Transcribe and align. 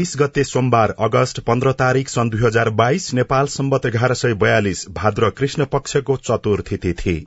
तीस 0.00 0.14
गते 0.18 0.44
सोमबार 0.44 0.94
अगस्त 0.98 1.40
पन्ध्र 1.40 1.72
तारीक 1.72 2.08
सन् 2.08 2.30
दुई 2.30 2.40
हजार 2.40 2.68
बाइस 2.70 3.14
नेपाल 3.14 3.46
सम्बत 3.46 3.86
एघार 3.86 4.14
सय 4.14 4.34
बयालिस 4.34 4.84
भाद्र 4.90 5.30
कृष्ण 5.30 5.64
पक्षको 5.64 6.16
चतुर्थी 6.16 6.76
तिथि 6.76 7.26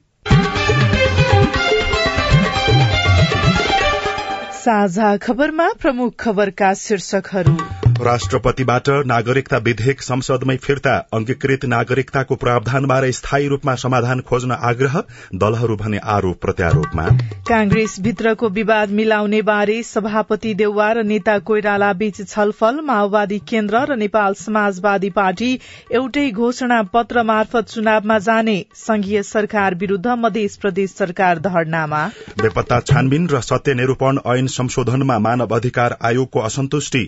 साझा 4.56 5.16
खबरमा 5.18 5.70
प्रमुख 5.82 6.16
खबरका 6.20 6.74
शीर्षकहरू। 6.74 7.58
राष्ट्रपतिबाट 8.02 8.90
नागरिकता 9.06 9.58
विधेयक 9.58 10.02
संसदमै 10.02 10.56
फिर्ता 10.58 10.94
अंगीकृत 11.14 11.66
नागरिकताको 11.66 12.36
प्रावधानबारे 12.36 13.12
स्थायी 13.12 13.48
रूपमा 13.48 13.76
समाधान 13.76 14.20
खोज्न 14.20 14.52
आग्रह 14.62 14.96
दलहरू 15.34 15.76
भने 15.76 15.98
आरोप 16.14 16.40
प्रत्यारोपमा। 16.42 17.06
कांग्रेस 17.48 17.96
भित्रको 18.02 18.50
विवाद 18.50 18.90
मिलाउने 18.92 19.42
बारे 19.42 19.82
सभापति 19.84 20.54
देउवा 20.54 20.92
र 20.92 21.04
नेता 21.04 21.38
कोइराला 21.40 21.92
बीच 21.94 22.22
छलफल 22.30 22.80
माओवादी 22.82 23.40
केन्द्र 23.50 23.84
र 23.86 23.96
नेपाल 23.96 24.34
समाजवादी 24.34 25.10
पार्टी 25.10 25.52
एउटै 25.92 26.30
घोषणा 26.32 26.82
पत्र 26.94 27.24
मार्फत 27.24 27.70
चुनावमा 27.70 28.20
जाने 28.20 28.58
संघीय 28.76 29.24
सरकार 29.24 29.76
विरूद्ध 29.76 30.08
मध्य 30.08 30.48
प्रदेश 30.62 30.96
सरकार 30.96 31.40
धरनामा। 31.42 32.06
बेपत्ता 32.42 32.80
छानबिन 32.82 33.30
र 33.30 33.42
सत्य 33.44 33.74
निरूपण 33.74 34.20
ऐन 34.28 34.48
संशोधनमा 34.50 35.20
मानव 35.20 35.56
अधिकार 35.56 35.98
आयोगको 36.02 36.40
असन्तुष्टि 36.42 37.06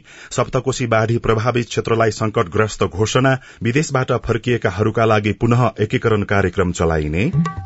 सप्तकोशी 0.75 0.87
बाढ़ी 0.87 1.17
प्रभावित 1.17 1.67
क्षेत्रलाई 1.67 2.11
संकटग्रस्त 2.11 2.83
घोषणा 2.83 3.31
विदेशबाट 3.63 4.11
फर्किएकाहरूका 4.25 5.05
लागि 5.05 5.31
पुनः 5.31 5.69
एकीकरण 5.79 6.23
कार्यक्रम 6.23 6.71
चलाइने। 6.71 7.25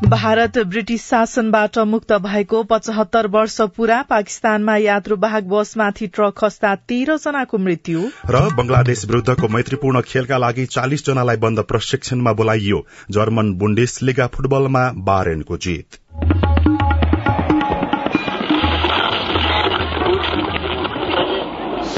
भारत 0.10 0.58
ब्रिटिश 0.68 1.02
शासनबाट 1.02 1.78
मुक्त 1.88 2.14
भएको 2.14 2.64
पचहत्तर 2.64 3.28
वर्ष 3.28 3.58
पूरा 3.78 4.02
पाकिस्तानमा 4.10 4.76
यात्रुवाहक 4.78 5.44
बसमाथि 5.44 6.08
ट्रक 6.08 6.38
खस्दा 6.38 6.76
तेह्र 6.90 7.18
जनाको 7.18 7.58
मृत्यु। 7.58 8.02
र 8.26 8.44
बंगलादेश 8.54 9.06
विरूद्धको 9.06 9.48
मैत्रीपूर्ण 9.48 10.02
खेलका 10.02 10.38
लागि 10.38 10.66
चालिस 10.68 11.06
जनालाई 11.06 11.38
बन्द 11.38 11.60
प्रशिक्षणमा 11.70 12.34
बोलाइयो। 12.34 12.86
जर्मन 13.12 13.54
बुण्डेस 13.54 14.00
लिगा 14.04 14.28
फुटबलमा 14.28 14.86
बारेनको 15.04 15.58
जित। 15.58 16.00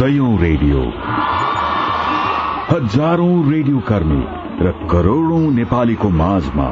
सयौं 0.01 0.29
रेडियो। 0.39 0.83
हजारौं 2.69 3.33
रेडियो 3.51 3.79
कर्मी 3.79 4.21
र 4.65 4.71
करोड़ौं 4.91 5.41
नेपालीको 5.51 6.09
माझमा 6.09 6.69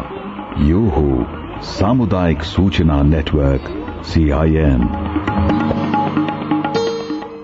यो 0.62 0.80
हो 0.96 1.04
सामुदायिक 1.64 2.44
सूचना 2.44 3.02
नेटवर्क 3.04 3.68
सीआईएन 4.06 4.88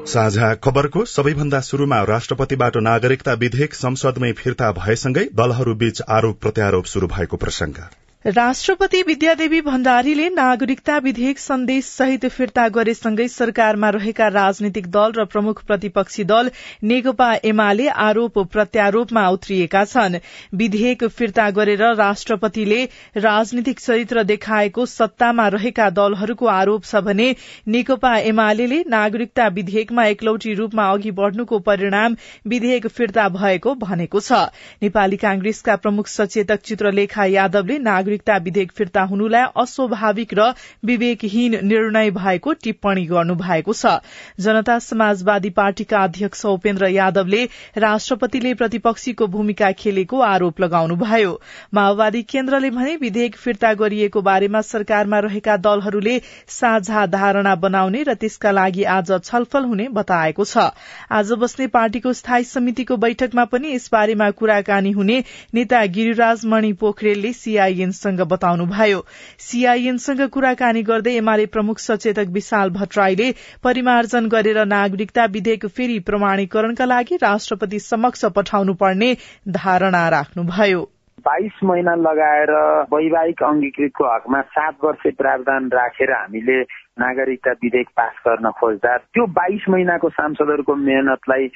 साझा 0.06 0.54
खबरको 0.54 1.06
सबैभन्दा 1.06 1.60
शुरूमा 1.60 2.02
राष्ट्रपतिबाट 2.04 2.78
नागरिकता 2.78 3.34
विधेयक 3.34 3.74
संसदमै 3.74 4.32
फिर्ता 4.32 4.72
भएसँगै 4.72 5.28
दलहरूबीच 5.36 6.02
आरोप 6.10 6.42
प्रत्यारोप 6.42 6.86
शुरू 6.86 7.08
भएको 7.08 7.38
प्रसंग 7.38 7.86
राष्ट्रपति 8.26 9.02
विद्यादेवी 9.02 9.60
भण्डारीले 9.62 10.30
नागरिकता 10.30 10.98
विधेयक 10.98 11.40
सन्देश 11.40 11.86
सहित 11.88 12.26
फिर्ता 12.28 12.68
गरेसँगै 12.68 13.28
सरकारमा 13.28 13.90
रहेका 13.90 14.28
राजनीतिक 14.28 14.88
दल 14.92 15.12
र 15.18 15.26
प्रमुख 15.26 15.62
प्रतिपक्षी 15.64 16.24
दल 16.24 16.50
नेकपा 16.84 17.28
एमाले 17.46 17.88
आरोप 17.88 18.40
प्रत्यारोपमा 18.52 19.28
उत्रिएका 19.30 19.84
छन्। 19.86 20.18
विधेयक 20.54 21.04
फिर्ता 21.10 21.50
गरेर 21.50 21.84
राष्ट्रपतिले 21.96 22.84
राजनीतिक 23.18 23.80
चरित्र 23.80 24.24
देखाएको 24.24 24.86
सत्तामा 24.88 25.48
रहेका 25.50 25.90
दलहरूको 25.92 26.48
आरोप 26.48 26.84
छ 26.86 27.04
भने 27.06 27.30
नेकपा 27.68 28.16
एमाले 28.24 28.82
नागरिकता 28.88 29.48
विधेयकमा 29.60 30.06
एकलौटी 30.08 30.54
रूपमा 30.56 30.90
अघि 30.94 31.12
बढ़नुको 31.12 31.60
परिणाम 31.62 32.16
विधेयक 32.48 32.88
फिर्ता 32.90 33.30
भएको 33.38 33.76
भनेको 33.86 34.20
छ। 34.22 34.42
नेपाली 34.82 35.18
कांग्रेसका 35.20 35.76
प्रमुख 35.78 36.08
सचेतक 36.08 36.66
चित्रलेखा 36.66 37.26
यादवले 37.36 37.80
नागरिक 37.84 38.14
नागरिकता 38.18 38.38
विधेयक 38.38 38.72
फिर्ता 38.72 39.02
हुनुलाई 39.04 39.46
अस्वाभाविक 39.56 40.34
र 40.34 40.54
विवेकहीन 40.86 41.60
निर्णय 41.64 42.12
भएको 42.12 42.54
टिप्पणी 42.56 43.06
गर्नु 43.06 43.36
भएको 43.36 43.74
छ। 43.74 44.00
जनता 44.40 44.78
समाजवादी 44.80 45.50
पार्टीका 45.52 46.00
अध्यक्ष 46.00 46.46
उपेन्द्र 46.48 46.88
यादवले 46.88 47.44
राष्ट्रपतिले 47.78 48.54
प्रतिपक्षीको 48.56 49.28
भूमिका 49.28 49.72
खेलेको 49.74 50.20
आरोप 50.22 50.62
लगाउनुभयो। 50.62 51.32
माओवादी 51.74 52.22
केन्द्रले 52.24 52.70
भने 52.72 52.96
विधेयक 52.96 53.36
फिर्ता 53.36 53.74
गरिएको 53.76 54.22
बारेमा 54.22 54.62
सरकारमा 54.64 55.20
रहेका 55.20 55.58
दलहरूले 55.58 56.20
साझा 56.50 57.06
धारणा 57.08 57.56
बनाउने 57.58 58.04
र 58.04 58.14
त्यसका 58.16 58.52
लागि 58.52 58.84
आज 58.96 59.12
छलफल 59.24 59.64
हुने 59.66 59.88
बताएको 59.92 60.46
छ। 60.46 60.72
आज 61.12 61.32
बस्ने 61.36 61.68
पार्टीको 61.68 62.14
स्थायी 62.14 62.44
समितिको 62.46 62.98
बैठकमा 62.98 63.46
पनि 63.46 63.74
यसबारेमा 63.76 64.30
कुराकानी 64.32 64.92
हुने 64.92 65.24
नेता 65.54 65.86
गिरिराज 65.96 66.46
मणि 66.46 66.72
पोखरेलले 66.76 67.34
सीआईएन 67.34 67.92
सँग 68.06 68.22
बताउनुभयो। 68.32 69.04
सीआईएनसँग 69.42 70.22
कुराकानी 70.30 70.82
गर्दै 70.84 71.16
एमाले 71.18 71.46
प्रमुख 71.52 71.80
सचेतक 71.80 72.34
विशाल 72.34 72.70
भट्टराईले 72.72 73.32
परिमार्जन 73.64 74.28
गरेर 74.30 74.64
नागरिकता 74.68 75.26
विधेयक 75.34 75.66
फेरि 75.68 76.00
प्रमाणीकरणका 76.08 76.86
लागि 76.86 77.16
राष्ट्रपति 77.24 77.80
समक्ष 77.84 78.26
पठाउनु 78.36 78.74
पर्ने 78.74 79.14
धारणा 79.56 80.08
राख्नुभयो। 80.10 80.90
बाइस 81.26 81.60
महिना 81.64 81.94
लगाएर 81.96 82.52
वैवाहिक 82.94 83.42
अंगीकृतको 83.44 84.04
हकमा 84.06 84.42
सात 84.42 84.76
वर्ष 84.84 85.14
प्रावधान 85.18 85.70
राखेर 85.74 86.12
हामीले 86.12 86.62
नागरिकता 87.00 87.52
विधेयक 87.64 87.88
पास 87.98 88.20
गर्न 88.28 88.52
खोज्दा 88.52 88.98
त्यो 88.98 89.26
बाइस 89.34 89.66
महिनाको 89.70 90.10
सांसदहरूको 90.10 90.76
मेहनतलाई 90.76 91.48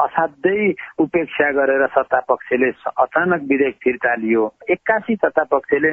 असाध्यै 0.00 0.72
उपेक्षा 0.98 1.50
गरेर 1.52 1.86
सत्ता 1.94 2.18
पक्षले 2.28 2.70
अचानक 2.96 3.40
विधेयक 3.50 3.76
फिर्ता 3.84 4.14
लियो। 4.14 4.48
एक्कासी 4.70 5.14
सत्ता 5.14 5.42
पक्षले 5.50 5.90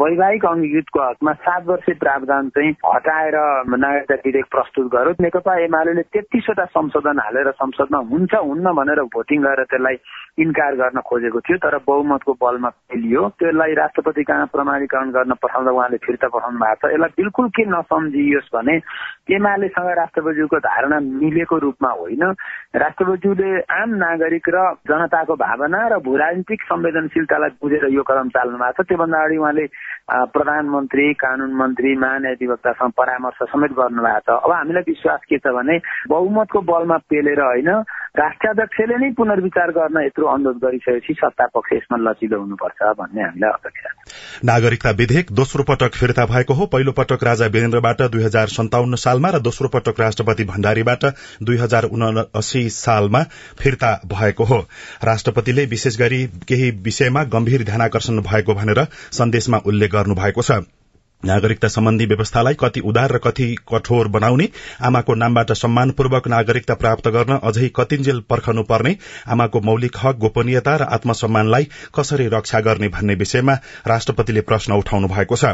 वैवाहिक 0.00 0.46
अंगीकृतको 0.46 1.00
हकमा 1.02 1.32
सात 1.44 1.62
वर्ष 1.66 1.90
प्रावधान 2.00 2.48
चाहिँ 2.48 2.70
हटाएर 2.86 3.36
नागरिकता 3.76 4.14
विधेयक 4.26 4.46
प्रस्तुत 4.50 4.86
गर्यो 4.92 5.12
नेकपा 5.20 5.58
एमाले 5.64 6.02
तेत्तिसवटा 6.02 6.64
संशोधन 6.64 7.18
हालेर 7.24 7.50
संसदमा 7.60 7.98
हुन्छ 8.10 8.34
हुन्न 8.34 8.72
भनेर 8.78 9.02
भोटिङ 9.14 9.42
गरेर 9.42 9.64
त्यसलाई 9.70 9.96
इन्कार 10.42 10.74
गर्न 10.76 11.00
खोजेको 11.00 11.40
थियो 11.40 11.58
तर 11.58 11.76
बहुमतको 11.86 12.32
बलमा 12.40 12.68
फेलियो। 12.68 13.28
त्यसलाई 13.38 13.74
राष्ट्रपति 13.74 14.22
कहाँ 14.24 14.46
प्रमाणीकरण 14.52 15.10
गर्न 15.10 15.32
पठाउँदा 15.42 15.70
उहाँले 15.70 15.96
फिर्ता 16.04 16.28
पठाउनु 16.28 16.58
भएको 16.58 16.88
छ। 16.88 16.92
यसलाई 16.92 17.14
बिल्कुल 17.16 17.48
के 17.56 17.64
नसम्झियोस् 17.70 18.52
भने 18.54 18.76
एमालेसँग 19.36 19.90
राष्ट्रपतिको 19.98 20.58
धारणा 20.66 20.98
मिलेको 21.00 21.56
रूपमा 21.58 21.90
होइन। 22.00 22.24
राष्ट्रपतिले 23.26 23.60
आम 23.74 23.90
नागरिक 23.98 24.48
र 24.48 24.58
जनताको 24.86 25.34
भावना 25.34 25.80
र 25.88 25.98
भू 25.98 26.16
राजनीतिक 26.16 26.62
संवेदनशीलतालाई 26.62 27.50
बुझेर 27.58 27.84
यो 27.90 28.02
कदम 28.06 28.28
चाल्नु 28.30 28.58
भएको 28.58 28.82
छ। 28.82 28.86
त्योभन्दा 28.86 29.18
अगाडि 29.18 29.36
उहाँले 29.36 29.66
प्रधानमन्त्री 30.30 31.06
कानून 31.18 31.52
मन्त्री 31.58 31.90
महाधिवक्तासँग 31.98 32.92
परामर्श 32.94 33.38
समेत 33.50 33.72
गर्नुभएको 33.74 34.20
छ। 34.22 34.44
अब 34.46 34.52
हामीलाई 34.52 34.82
विश्वास 34.86 35.20
के 35.26 35.38
छ 35.38 35.46
भने 35.50 35.78
बहुमतको 36.08 36.60
बलमा 36.70 36.96
पेलेर 37.10 37.40
होइन 37.42 37.70
राष्ट्राध्यक्षले 38.16 38.96
नै 38.96 39.10
पुनर्विचार 39.12 39.70
गर्न 39.76 39.96
यत्रो 40.06 40.26
अनुरोध 40.26 40.56
गरिसकेपछि 40.62 41.14
सत्ता 41.20 41.46
पक्ष 41.54 41.72
यसमा 41.72 41.96
लचिलो 42.00 42.38
हुनुपर्छ 42.40 42.78
भन्ने 42.96 43.22
हामीलाई 43.22 43.50
अपेक्षा 43.50 43.90
नागरिकता 44.44 44.90
विधेयक 45.00 45.32
दोस्रो 45.32 45.64
पटक 45.68 45.92
फिर्ता 46.00 46.24
भएको 46.26 46.54
हो। 46.54 46.66
पहिलो 46.72 46.92
पटक 46.96 47.24
राजा 47.24 47.46
वीरेन्द्रबाट 47.52 48.02
दुई 48.12 48.22
हजार 48.24 48.46
सन्ताउन्न 48.56 48.94
सालमा 49.04 49.30
र 49.36 49.38
दोस्रो 49.42 49.68
पटक 49.74 50.00
राष्ट्रपति 50.00 50.44
भण्डारीबाट 50.44 51.04
दुई 51.42 51.56
हजार 51.58 51.84
उनासी 51.92 52.68
सालमा 52.70 53.15
फिर्ता 53.58 54.00
भएको 54.06 54.44
हो। 54.44 54.68
राष्ट्रपतिले 55.04 55.64
विशेष 55.64 55.96
गरी 55.96 56.26
केही 56.26 56.70
विषयमा 56.70 57.24
गम्भीर 57.24 57.64
ध्यानकर्षण 57.64 58.20
भएको 58.20 58.54
भनेर 58.54 58.86
सन्देशमा 59.12 59.58
उल्लेख 59.58 59.92
गर्नु 59.92 60.14
भएको 60.14 60.42
छ। 60.42 60.52
नागरिकता 61.24 61.68
सम्बन्धी 61.68 62.06
व्यवस्थालाई 62.06 62.54
कति 62.54 62.80
उदार 62.80 63.12
र 63.12 63.18
कति 63.18 63.56
कठोर 63.72 64.08
बनाउने 64.08 64.48
आमाको 64.82 65.14
नामबाट 65.14 65.52
सम्मानपूर्वक 65.52 66.28
नागरिकता 66.28 66.74
प्राप्त 66.74 67.08
गर्न 67.08 67.38
अझै 67.38 67.70
कतिन्जेल 67.76 68.20
पर्खनु 68.20 68.62
पर्ने 68.62 68.96
आमाको 69.28 69.60
मौलिक 69.60 69.96
हक 70.02 70.16
गोपनीयता 70.16 70.76
र 70.76 70.82
आत्मसम्मानलाई 70.82 71.68
कसरी 71.94 72.26
रक्षा 72.28 72.60
गर्ने 72.60 72.88
भन्ने 72.88 73.14
विषयमा 73.14 73.54
राष्ट्रपतिले 73.86 74.40
प्रश्न 74.40 74.72
उठाउनु 74.72 75.08
भएको 75.08 75.36
छ। 75.36 75.44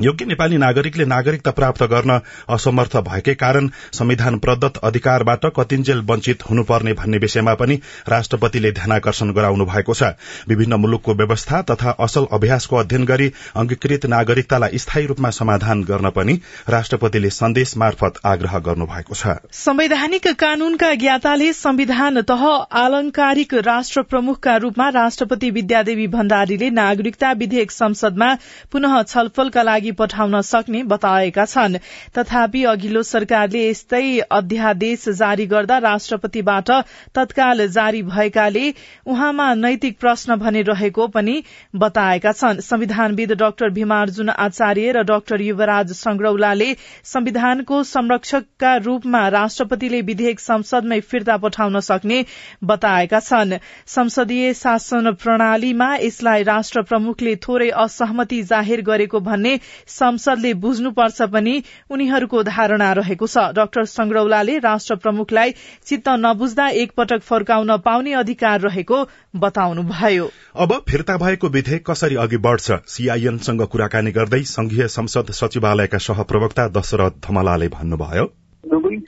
योग्य 0.00 0.24
नेपाली 0.24 0.56
नागरिकले 0.56 1.04
नागरिकता 1.04 1.50
प्राप्त 1.50 1.82
गर्न 1.84 2.10
असमर्थ 2.48 2.96
भएकै 3.06 3.32
कारण 3.34 3.68
संविधान 3.92 4.38
प्रदत्त 4.38 4.78
अधिकारबाट 4.82 5.44
कतिन्जेल 5.56 5.98
वञ्चित 6.10 6.42
हुनुपर्ने 6.50 6.92
भन्ने 6.92 7.18
विषयमा 7.18 7.54
पनि 7.54 7.74
राष्ट्रपतिले 8.08 8.70
ध्यानकर्षण 8.72 9.32
गराउनु 9.32 9.64
भएको 9.66 9.94
छ। 9.94 10.10
विभिन्न 10.48 10.74
मुलुकको 10.80 11.14
व्यवस्था 11.14 11.60
तथा 11.70 11.90
असल 12.00 12.26
अभ्यासको 12.32 12.76
अध्ययन 12.76 13.04
गरी 13.04 13.26
अंगीकृत 13.56 14.06
नागरिकतालाई 14.06 14.78
स्थायी 14.78 15.06
रूपमा 15.06 15.30
समाधान 15.30 15.82
गर्न 15.84 16.10
पनि 16.10 16.38
राष्ट्रपतिले 16.68 17.30
सन्देश 17.32 17.76
मार्फत 17.76 18.20
आग्रह 18.24 18.58
गर्नु 18.60 18.86
भएको 18.86 19.14
छ। 19.14 19.36
संवैधानिक 19.58 20.28
कानूनका 20.40 20.94
ज्ञाताले 20.96 21.52
संविधान 21.52 22.20
तह 22.32 22.46
आलंकारिक 22.84 23.54
राष्ट्र 23.68 24.02
प्रमुखका 24.08 24.56
रूपमा 24.64 24.88
राष्ट्रपति 24.98 25.50
विद्यादेवी 25.50 26.06
भण्डारीले 26.08 26.70
नागरिकता 26.80 27.32
विधेयक 27.44 27.70
संसदमा 27.72 28.32
पुनः 28.72 29.00
छलफलका 29.04 29.62
लागि 29.62 29.88
पठाउन 29.92 30.40
सक्ने 30.42 30.82
बताएका 30.84 31.44
छन्। 31.44 31.76
तथापि 32.16 32.62
अघिल्लो 32.64 33.02
सरकारले 33.02 33.68
यस्तै 33.68 34.18
अध्यादेश 34.30 35.08
जारी 35.18 35.46
गर्दा 35.46 35.78
राष्ट्रपतिबाट 35.80 36.70
तत्काल 37.14 37.66
जारी 37.68 38.02
भएकाले 38.04 38.72
उहाँमा 39.06 39.52
नैतिक 39.56 39.98
प्रश्न 40.00 40.36
भने 40.36 40.62
रहेको 40.62 41.06
पनि 41.08 41.42
बताएका 41.76 42.32
छन्। 42.32 42.60
संविधानविद 42.62 43.32
डाक्टर 43.34 43.70
भीमार्जुन 43.70 44.28
आचार्य 44.30 44.92
र 44.92 45.02
डाक्टर 45.04 45.40
युवराज 45.40 45.92
संग्रौलाले 45.94 46.74
संविधानको 47.04 47.82
संरक्षकका 47.84 48.76
रूपमा 48.80 49.26
राष्ट्रपतिले 49.30 50.00
विधेयक 50.02 50.40
संसदमै 50.40 51.00
फिर्ता 51.02 51.36
पठाउन 51.36 51.80
सक्ने 51.80 52.24
बताएका 52.64 53.20
छन्। 53.20 53.58
संसदीय 53.88 54.52
शासन 54.54 55.10
प्रणालीमा 55.12 55.94
यसलाई 55.96 56.42
राष्ट्र 56.42 56.82
प्रमुखले 56.82 57.34
थोरै 57.38 57.68
असहमति 57.80 58.42
जाहेर 58.42 58.80
गरेको 58.82 59.20
भन्ने 59.20 59.58
संसदले 59.86 60.54
बुझ्नुपर्छ 60.54 61.22
पनि 61.22 61.62
उनीहरूको 61.90 62.42
धारणा 62.42 62.92
रहेको 62.92 63.26
छ। 63.26 63.36
डाक्टर 63.36 63.84
संग्रौलाले 63.84 64.58
राष्ट्र 64.58 64.96
प्रमुखलाई 64.96 65.54
चित्त 65.86 66.08
नबुझ्दा 66.08 66.68
एकपटक 66.68 67.20
फर्काउन 67.20 67.76
पाउने 67.76 68.12
अधिकार 68.12 68.60
रहेको 68.60 69.04
बताउनुभयो। 69.36 70.30
अब 70.56 70.84
फिर्ता 70.88 71.16
भएको 71.16 71.48
विधेयक 71.48 71.90
कसरी 71.90 72.16
अघि 72.16 72.36
बढ़छ? 72.36 72.72
सीआईएनसँग 72.86 73.62
कुराकानी 73.62 74.10
गर्दै 74.10 74.42
संघीय 74.42 74.88
संसद 74.88 75.30
सचिवालयका 75.30 75.98
सहप्रवक्ता 75.98 76.68
दशरथ 76.68 77.10
धमलाले 77.28 77.68
भन्नुभयो। 77.68 78.39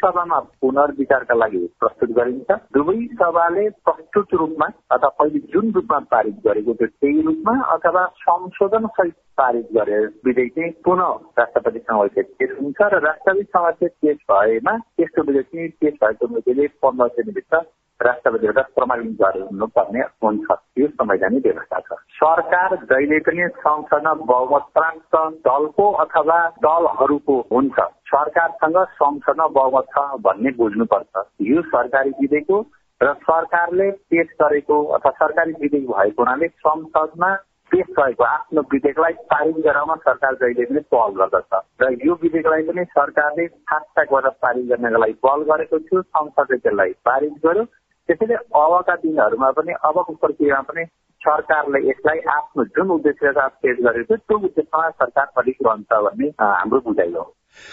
सभामा 0.02 0.38
पुनर्विचारका 0.60 1.34
लागि 1.34 1.58
प्रस्तुत 1.80 2.10
गरिन्छ। 2.10 2.58
दुवै 2.74 2.96
सभाले 3.14 3.68
प्रस्तुत 3.84 4.34
रूपमा 4.34 4.66
अथवा 4.90 5.08
पहिले 5.18 5.38
जुन 5.52 5.70
रूपमा 5.72 5.98
पारित 6.10 6.40
गरेको 6.46 6.74
थियो 6.74 6.86
त्यही 6.94 7.20
रूपमा 7.22 7.58
अथवा 7.74 8.06
संशोधन 8.22 8.86
सहित 8.92 9.14
पारित 9.36 9.68
गरेर 9.72 10.06
विधेयक 10.26 10.52
चाहिँ 10.52 10.72
पुनः 10.84 11.12
राष्ट्रपति 11.38 11.78
समक्ष 11.80 12.24
पेश 12.38 12.50
हुन्छ 12.60 12.88
र 12.92 13.00
राष्ट्रपति 13.04 13.44
समक्ष 13.50 13.94
पेश 14.02 14.18
भएमा 14.30 14.76
त्यस्तो 14.96 15.22
विधेयक 15.22 15.46
चाहिँ 15.46 15.68
पेश 15.80 15.94
भएको 16.02 16.34
मितिले 16.34 16.66
पन्ध्र 16.82 17.08
दिनभित्र 17.16 17.60
राष्ट्रपतिबाट 18.02 18.70
प्रमाणित 18.74 19.12
गर्नुपर्ने 19.22 20.00
हुन्छ 20.24 20.56
यो 20.78 20.86
संवैधानिक 20.88 21.46
व्यवस्था 21.46 21.78
छ। 21.80 21.98
सरकार 22.16 22.76
जहिले 22.90 23.18
पनि 23.20 23.48
संसदमा 23.58 24.12
बहुमत 24.24 24.66
प्राप्त 24.74 25.16
दलको 25.46 25.90
अथवा 26.04 26.38
दलहरूको 26.64 27.38
हुन्छ। 27.52 27.78
सरकारसँग 28.12 28.78
संसदमा 28.98 29.46
बहुमत 29.58 29.86
छ 29.94 30.04
भन्ने 30.24 30.50
बुझ्नुपर्छ। 30.58 31.24
यो 31.42 31.62
सरकारी 31.70 32.10
विधेयक 32.20 32.50
हो 32.50 32.60
र 33.00 33.12
सरकारले 33.22 33.90
पेश 34.10 34.28
गरेको 34.42 34.82
अथवा 34.96 35.10
सरकारी 35.12 35.52
विधेयक 35.60 35.88
भएको 35.88 36.22
हुनाले 36.22 36.48
संसदमा 36.48 37.30
पेश 37.70 37.86
भएको 37.98 38.24
आफ्नो 38.24 38.62
विधेयकलाई 38.72 39.12
पारित 39.32 39.56
गराउन 39.64 39.94
सरकार 40.06 40.34
जहिले 40.34 40.64
पनि 40.64 40.80
पहल 40.92 41.14
गर्दछ। 41.20 41.60
र 41.82 41.90
यो 42.06 42.14
विधेयकलाई 42.22 42.62
पनि 42.62 42.84
सरकारले 42.84 43.46
फास्ट 43.70 43.88
ट्र्याकबाट 43.94 44.32
पारित 44.42 44.66
गर्नका 44.68 44.98
लागि 44.98 45.16
पहल 45.24 45.42
गरेको 45.50 45.78
थियो। 45.78 46.02
संसदले 46.02 46.56
त्यसलाई 46.58 46.92
पारित 47.08 47.32
गर्यो। 47.46 47.64
त्यसैले 48.08 48.34
अबका 48.60 48.94
दिनहरूमा 49.02 49.50
पनि 49.58 49.72
अबको 49.84 50.14
प्रक्रियामा 50.22 50.68
पनि 50.70 50.84
सरकारले 51.22 51.80
यसलाई 51.88 52.18
आफ्नो 52.32 52.64
जुन 52.76 52.90
उद्देश्यका 52.90 53.32
साथ 53.40 53.62
पेश 53.62 53.76
गरेको 53.84 54.16
थियो 54.16 54.24
त्यो 54.28 54.38
उद्देश्यमा 54.48 54.88
सरकार 55.02 55.26
अलिक 55.42 55.62
रहन्छ 55.66 56.00
भन्ने 56.06 56.28
हाम्रो 56.40 56.80
बुझाइ 56.88 57.12
हो। 57.12 57.24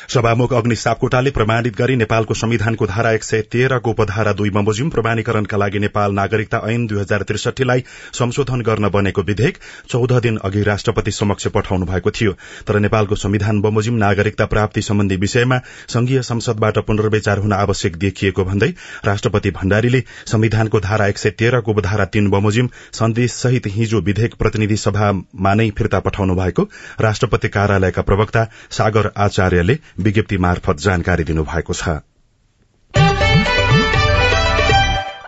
सभामुख 0.09 0.53
अग्नि 0.53 0.75
सापकोटाले 0.75 1.31
प्रमाणित 1.31 1.75
गरी 1.77 1.95
नेपालको 1.95 2.33
संविधानको 2.33 2.85
धारा 2.87 3.11
एक 3.11 3.23
सय 3.23 3.41
तेह्रको 3.51 3.91
उपधारा 3.91 4.31
दुई 4.33 4.49
बमोजिम 4.49 4.89
प्रमाणीकरणका 4.89 5.57
लागि 5.57 5.79
नेपाल 5.79 6.13
नागरिकता 6.13 6.61
ऐन 6.67 6.85
दुई 6.87 6.99
हजार 6.99 7.23
त्रिसठीलाई 7.23 7.83
संशोधन 8.13 8.61
गर्न 8.61 8.89
बनेको 8.89 9.21
विधेयक 9.21 9.57
चौध 9.89 10.13
दिन 10.21 10.37
अघि 10.43 10.63
राष्ट्रपति 10.63 11.11
समक्ष 11.11 11.47
पठाउनु 11.47 11.85
भएको 11.85 12.11
थियो। 12.11 12.33
तर 12.67 12.79
नेपालको 12.79 13.15
संविधान 13.15 13.61
बमोजिम 13.61 13.97
नागरिकता 13.97 14.45
प्राप्ति 14.45 14.81
सम्बन्धी 14.81 15.15
विषयमा 15.15 15.59
संघीय 15.87 16.21
संसदबाट 16.21 16.77
पुनर्विचार 16.87 17.37
हुन 17.37 17.53
आवश्यक 17.53 17.95
देखिएको 17.97 18.45
भन्दै 18.45 18.73
राष्ट्रपति 19.05 19.51
भण्डारीले 19.51 20.03
संविधानको 20.25 20.79
धारा 20.79 21.07
एक 21.07 21.17
सय 21.17 21.29
तेह्रको 21.39 21.71
उपधारा 21.71 22.05
तीन 22.05 22.29
बमोजिम 22.29 22.69
सन्देश 22.93 23.31
सहित 23.33 23.67
हिजो 23.75 24.01
विधेयक 24.01 24.35
प्रतिनिधि 24.39 24.77
सभामा 24.77 25.53
नै 25.53 25.69
फिर्ता 25.77 25.99
पठाउनु 25.99 26.35
भएको 26.35 26.69
राष्ट्रपति 27.01 27.49
कार्यालयका 27.49 28.01
प्रवक्ता 28.01 28.47
सागर 28.71 29.11
आचार्यले 29.17 29.68
विज्ञप्ति 29.99 30.37
मार्फत 30.37 30.77
जानकारी 30.77 31.23
दिनुभएको 31.23 31.73
छ। 31.73 31.89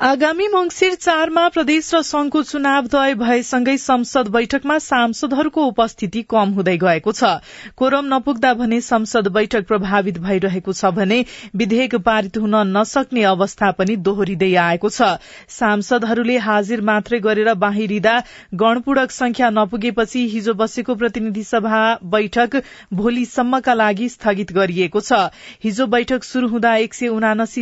आगामी 0.01 0.48
मंगिर 0.48 0.94
चारमा 0.95 1.42
प्रदेश 1.48 1.94
र 1.94 2.01
संघको 2.01 2.42
चुनाव 2.44 2.86
तय 2.89 3.13
भएसँगै 3.15 3.75
संसद 3.77 4.27
बैठकमा 4.27 4.77
सांसदहरूको 4.81 5.65
उपस्थिति 5.65 6.21
कम 6.30 6.53
हुँदै 6.53 6.75
गएको 6.77 7.12
छ। 7.12 7.30
कोरम 7.77 8.07
नपुग्दा 8.13 8.53
भने 8.53 8.80
संसद 8.81 9.27
बैठक 9.36 9.68
प्रभावित 9.68 10.18
भइरहेको 10.19 10.74
छ 10.74 10.89
भने 10.95 11.19
विधेयक 11.53 11.95
पारित 12.01 12.38
हुन 12.38 12.56
नसक्ने 12.69 13.24
अवस्था 13.24 13.69
पनि 13.74 13.95
दोहोरिँदै 14.00 14.50
आएको 14.63 14.89
छ। 14.89 15.12
सांसदहरूले 15.50 16.38
हाजिर 16.39 16.81
मात्रै 16.81 17.19
गरेर 17.19 17.54
बाहिरिँदा 17.65 18.15
गणपूरक 18.63 19.12
संख्या 19.12 19.50
नपुगेपछि 19.51 20.25
हिजो 20.33 20.57
बसेको 20.63 20.95
प्रतिनिधि 20.95 21.44
सभा 21.44 21.83
बैठक 22.15 22.59
भोलिसम्मका 22.95 23.74
लागि 23.75 24.09
स्थगित 24.15 24.57
गरिएको 24.57 25.06
छ। 25.12 25.21
हिजो 25.62 25.88
बैठक 25.94 26.27
शुरू 26.31 26.47
हुँदा 26.47 26.75
एक 26.89 27.00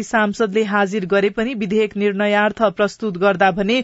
सांसदले 0.08 0.64
हाजिर 0.74 1.12
गरे 1.18 1.36
पनि 1.36 1.60
विधेयक 1.60 1.98
निर्णय 1.98 2.28
नयार्थ 2.30 2.64
प्रस्तुत 2.78 3.18
गर्दा 3.20 3.52
भने 3.54 3.84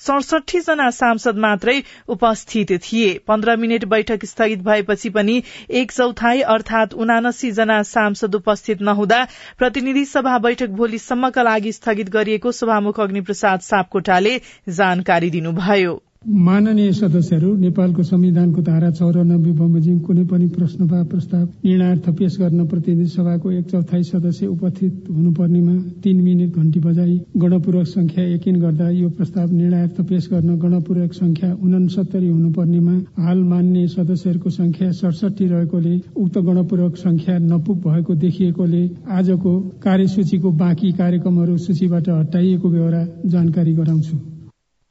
सडसठी 0.00 0.60
जना 0.60 0.88
सांसद 0.90 1.38
मात्रै 1.38 1.74
उपस्थित 2.08 2.70
थिए। 2.82 3.10
पन्ध्र 3.28 3.56
मिनट 3.56 3.84
बैठक 3.86 4.24
स्थगित 4.24 4.62
भएपछि 4.64 5.10
पनि 5.10 5.42
एक 5.80 5.92
चौथाई 5.92 6.40
अर्थात 6.54 6.94
उनासी 6.96 7.50
जना 7.52 7.82
सांसद 7.84 8.34
उपस्थित 8.34 8.82
नहुँदा 8.82 9.22
प्रतिनिधि 9.58 10.04
सभा 10.08 10.38
बैठक 10.40 10.76
भोलिसम्मका 10.80 11.42
लागि 11.42 11.72
स्थगित 11.72 12.08
गरिएको 12.10 12.52
सभामुख 12.54 13.00
अग्निप्रसाद 13.00 13.60
सापकोटाले 13.62 14.40
जानकारी 14.74 15.30
दिनुभयो। 15.30 16.00
माननीय 16.28 16.92
सदस्यहरू 16.92 17.54
नेपालको 17.56 18.02
संविधानको 18.02 18.62
धारा 18.62 18.90
चौरानब्बे 18.92 19.50
बमोजिम 19.50 19.98
कुनै 19.98 20.24
पनि 20.28 20.46
प्रश्न 20.48 20.84
वा 20.84 21.02
प्रस्ताव 21.02 21.44
निर्णयार्थ 21.64 22.08
पेश 22.10 22.36
गर्न 22.38 22.66
प्रतिनिधि 22.68 23.06
सभाको 23.08 23.50
एक 23.50 23.64
चौथाई 23.66 24.02
सदस्य 24.02 24.46
उपस्थित 24.46 25.06
हुनुपर्नेमा 25.10 25.74
तीन 26.04 26.20
मिनट 26.20 26.56
घण्टी 26.56 26.80
बजाई 26.80 27.16
गणपूर्वक 27.36 27.86
संख्या 27.86 28.24
यकिन 28.24 28.60
गर्दा 28.60 28.88
यो 28.90 29.08
प्रस्ताव 29.10 29.52
निर्णयार्थ 29.52 30.00
पेश 30.08 30.28
गर्न 30.32 30.58
गणपूर्वक 30.60 31.12
संख्या 31.14 31.52
उनसत्तरी 31.58 32.28
हुनुपर्नेमा 32.28 32.96
हाल 33.18 33.38
मान्य 33.44 33.86
सदस्यहरूको 33.88 34.50
संख्या 34.50 34.90
सडसठी 34.92 35.46
रहेकोले 35.46 35.94
उक्त 36.16 36.38
गणपूर्वक 36.40 36.96
संख्या 36.96 37.38
नपुग 37.46 37.78
भएको 37.86 38.14
देखिएकोले 38.26 38.82
आजको 39.10 39.58
कार्यसूचीको 39.84 40.50
बाँकी 40.60 40.92
कार्यक्रमहरू 41.00 41.56
सूचीबाट 41.58 42.08
हटाइएको 42.10 42.68
बेहोरा 42.68 43.02
जानकारी 43.26 43.74
गराउँछु। 43.74 44.39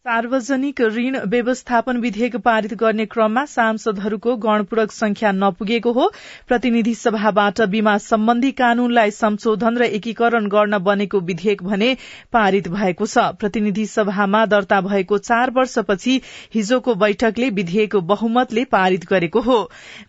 सार्वजनिक 0.10 0.80
ऋण 0.94 1.16
व्यवस्थापन 1.30 1.98
विधेयक 2.02 2.36
पारित 2.36 2.74
गर्ने 2.74 3.06
क्रममा 3.06 3.44
सांसदहरूको 3.46 4.36
गणपूरक 4.36 4.92
संख्या 4.92 5.32
नपुगेको 5.32 5.92
हो। 5.92 6.08
प्रतिनिधि 6.48 6.94
सभाबाट 6.96 7.62
बीमा 7.70 7.98
सम्बन्धी 8.00 8.52
कानूनलाई 8.52 9.12
संशोधन 9.14 9.78
र 9.78 9.90
एकीकरण 9.98 10.48
गर्न 10.48 10.78
बनेको 10.80 11.20
विधेयक 11.22 11.62
भने 11.64 11.90
पारित 12.34 12.68
भएको 12.70 13.06
छ। 13.06 13.26
प्रतिनिधि 13.40 13.86
सभामा 13.86 14.46
दर्ता 14.48 14.80
भएको 14.82 15.18
चार 15.20 15.52
वर्षपछि 15.52 16.16
हिजोको 16.56 16.96
बैठकले 16.96 17.50
विधेयक 17.52 17.96
बहुमतले 18.10 18.66
पारित 18.72 19.06
गरेको 19.06 19.42
हो। 19.42 19.60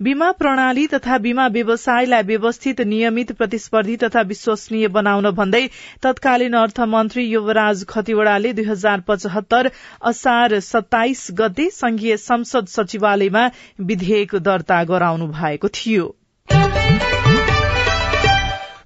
बीमा 0.00 0.30
प्रणाली 0.40 0.86
तथा 0.94 1.18
बीमा 1.18 1.46
व्यवसायलाई 1.50 2.22
व्यवस्थित 2.32 2.80
नियमित 2.86 3.32
प्रतिस्पर्धी 3.34 3.96
तथा 3.98 4.24
विश्वसनीय 4.32 4.88
बनाउन 4.96 5.30
भन्दै 5.34 5.62
तत्कालीन 6.02 6.58
अर्थमन्त्री 6.62 7.28
युवराज 7.28 7.84
खतिवड़ाले 7.88 8.52
दुई 8.54 8.68
हजार 8.72 9.06
पचहत्तर 9.08 9.70
असार 10.02 10.58
सत्ताइस 10.60 11.26
गते 11.30 11.70
संघीय 11.70 12.16
संसद 12.16 12.66
सचिवालयमा 12.66 13.48
विधेयक 13.80 14.36
दर्ता 14.36 14.82
गराउनु 14.84 15.26
भएको 15.26 15.68
थियो। 15.68 16.16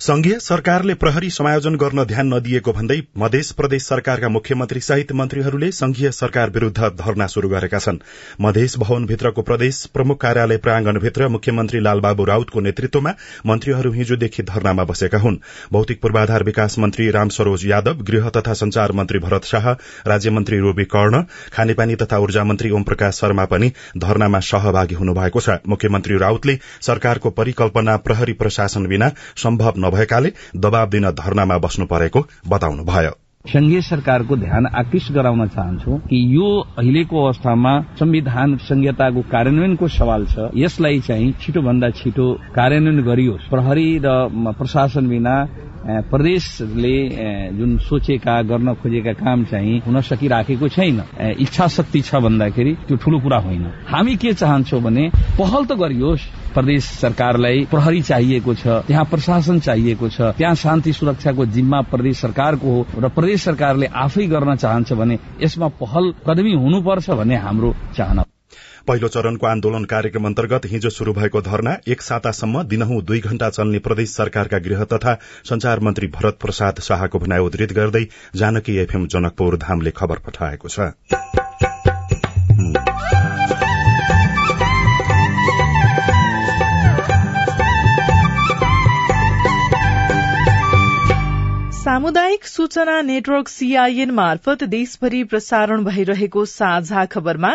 संघीय 0.05 0.39
सरकारले 0.41 0.95
प्रहरी 1.03 1.29
समायोजन 1.31 1.75
गर्न 1.81 2.03
ध्यान 2.05 2.27
नदिएको 2.33 2.73
भन्दै 2.73 2.97
मध्य 3.19 3.41
प्रदेश 3.57 3.83
सरकारका 3.83 4.29
मुख्यमन्त्री 4.29 4.81
सहित 4.81 5.13
मन्त्रीहरूले 5.21 5.71
संघीय 5.73 6.11
सरकार 6.13 6.51
विरूद्ध 6.57 6.89
धरना 6.99 7.27
शुरू 7.35 7.49
गरेका 7.49 7.79
छन्। 7.79 7.99
मधेस 8.41 8.75
भवनभित्रको 8.79 9.43
प्रदेश 9.43 9.79
प्रमुख 9.95 10.21
कार्यालय 10.23 10.57
प्रांगणभित्र 10.67 11.29
मुख्यमन्त्री 11.37 11.81
लालबाबु 11.81 12.25
राउतको 12.25 12.61
नेतृत्वमा 12.61 13.13
मन्त्रीहरू 13.47 13.93
हिजोदेखि 13.93 14.43
धरनामा 14.43 14.85
बसेका 14.85 15.19
हुन्। 15.19 15.39
भौतिक 15.73 16.01
पूर्वाधार 16.03 16.43
विकास 16.45 16.79
मन्त्री 16.79 17.09
राम 17.17 17.29
सरोज 17.39 17.65
यादव 17.67 18.03
गृह 18.11 18.29
तथा 18.37 18.55
संचार 18.63 18.93
मन्त्री 19.01 19.19
भरत 19.19 19.45
शाह 19.53 19.71
राज्यमन्त्री 20.07 20.59
रोबी 20.67 20.85
कर्ण 20.97 21.23
खानेपानी 21.55 21.97
तथा 22.05 22.19
ऊर्जा 22.27 22.45
मन्त्री 22.45 22.71
ओम 22.73 22.83
प्रकाश 22.83 23.21
शर्मा 23.21 23.45
पनि 23.55 23.73
धरनामा 23.99 24.41
सहभागी 24.51 25.01
हुनुभएको 25.01 25.41
छ। 25.41 25.59
मुख्यमन्त्री 25.69 26.19
राउतले 26.19 26.59
सरकारको 26.83 27.31
परिकल्पना 27.41 27.97
प्रहरी 28.05 28.39
प्रशासन 28.45 28.87
बिना 28.87 29.13
सम्भव 29.39 29.83
नभएकाले 29.95 30.33
दबाव 30.57 30.89
दिन 30.91 31.11
धरनामा 31.11 31.59
बस्नु 31.59 31.87
परेको 31.87 32.21
बताउनुभयो। 32.49 33.13
संघीय 33.47 33.81
सरकारको 33.83 34.37
ध्यान 34.37 34.67
आकृष्ट 34.75 35.13
गराउन 35.13 35.47
चाहन्छु 35.47 35.97
कि 36.09 36.19
यो 36.37 36.49
अहिलेको 36.79 37.25
अवस्थामा 37.25 37.73
संविधान 38.01 38.57
संहिताको 38.57 39.23
कार्यान्वयनको 39.33 39.89
सवाल 39.89 40.25
छ। 40.27 40.49
यसलाई 40.57 41.01
चाहिँ 41.01 41.33
छिटोभन्दा 41.41 41.91
छिटो 41.91 42.27
कार्यान्वयन 42.57 43.03
गरियोस्। 43.05 43.49
प्रहरी 43.51 43.89
र 44.05 44.09
प्रशासन 44.59 45.09
बिना 45.09 45.35
प्रदेशले 45.85 46.97
जुन 47.57 47.77
सोचेका 47.79 48.41
गर्न 48.43 48.75
खोजेका 48.83 49.13
काम 49.13 49.45
चाहिँ 49.45 49.79
हुन 49.87 50.01
सकिराखेको 50.01 50.69
छैन। 50.69 51.03
इच्छा 51.41 51.67
शक्ति 51.69 52.01
छ 52.01 52.15
भन्दाखेरि 52.25 52.73
त्यो 52.89 52.97
ठूलो 52.97 53.19
कुरा 53.21 53.39
होइन। 53.39 53.67
हामी 53.89 54.17
के 54.17 54.33
चाहन्छौ 54.35 54.81
भने 54.81 55.09
पहल 55.39 55.65
त 55.65 55.73
गरियोस्। 55.77 56.29
प्रदेश 56.55 56.85
सरकारलाई 56.85 57.65
प्रहरी 57.71 58.03
चाहिएको 58.03 58.55
छ 58.55 58.67
त्यहाँ 58.87 59.05
प्रशासन 59.05 59.59
चाहिएको 59.61 60.09
छ 60.09 60.21
त्यहाँ 60.39 60.55
शान्ति 60.55 60.93
सुरक्षाको 60.93 61.47
जिम्मा 61.47 61.81
प्रदेश 61.91 62.21
सरकारको 62.21 62.75
हो 62.75 62.87
र 62.99 63.09
प्रदेश 63.11 63.43
सरकारले 63.45 63.87
आफै 63.87 64.27
गर्न 64.27 64.55
चाहन्छ 64.57 64.93
भने 64.93 65.19
यसमा 65.43 65.69
पहल 65.83 66.13
कदमी 66.27 66.55
हुनुपर्छ 66.55 67.11
भन्ने 67.11 67.37
हाम्रो 67.37 67.75
चाहना 67.97 68.25
पहिलो 68.87 69.09
चरणको 69.09 69.47
आन्दोलन 69.47 69.85
कार्यक्रम 69.91 70.27
अन्तर्गत 70.27 70.67
हिजो 70.67 70.91
शुरू 70.91 71.13
भएको 71.13 71.41
धरना 71.43 71.77
एक 71.89 72.03
सातासम्म 72.03 72.63
दिनहुँ 72.73 73.01
दुई 73.03 73.21
घण्टा 73.21 73.49
चल्ने 73.51 73.79
प्रदेश 73.87 74.11
सरकारका 74.11 74.59
गृह 74.67 74.85
तथा 74.93 75.15
संचार 75.51 75.81
मन्त्री 75.81 76.07
भरत 76.17 76.39
प्रसाद 76.41 76.81
शाहको 76.81 77.19
भनाई 77.19 77.47
उद्धृत 77.47 77.73
गर्दै 77.73 78.05
जानकी 78.37 78.77
एफएम 78.83 79.07
जनकपुर 79.17 79.57
धामले 79.65 79.91
खबर 79.97 80.19
पठाएको 80.27 80.69
छ। 80.69 81.44
सामुदायिक 92.35 92.47
सूचना 92.47 93.01
नेटवर्क 93.03 93.49
सीआईएन 93.49 94.11
मार्फत 94.11 94.63
देशभरि 94.67 95.23
प्रसारण 95.25 95.85
भइरहेको 95.85 96.45
साझा 96.45 97.05
खबरमा 97.07 97.51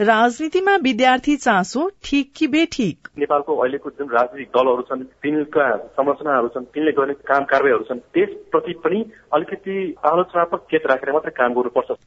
राजनीतिमा 0.00 0.76
विद्यार्थी 0.82 1.36
चासो 1.36 1.88
ठिक 2.04 2.30
कि 2.36 2.46
बेठिक? 2.46 3.08
नेपालको 3.18 3.56
अहिलेको 3.56 3.90
जुन 3.90 4.08
राजनीतिक 4.08 4.48
दलहरू 4.56 4.82
छन् 4.82 5.02
तिनका 5.20 5.66
संरचनाहरू 5.92 6.48
छन् 6.48 6.64
तिनले 6.64 6.92
गर्ने 6.92 7.14
काम 7.28 7.44
कारवाहीहरू 7.44 7.84
छन् 7.84 8.00
त्यसप्रति 8.14 8.72
पनि 8.84 9.00
अलिकति 9.34 9.76
आलोचनात्मक 10.04 10.64
चेत 10.72 10.86
राखेर 10.86 11.12
मात्रै 11.12 11.32
काम 11.36 11.52
गर्नुपर्छ। 11.52 11.98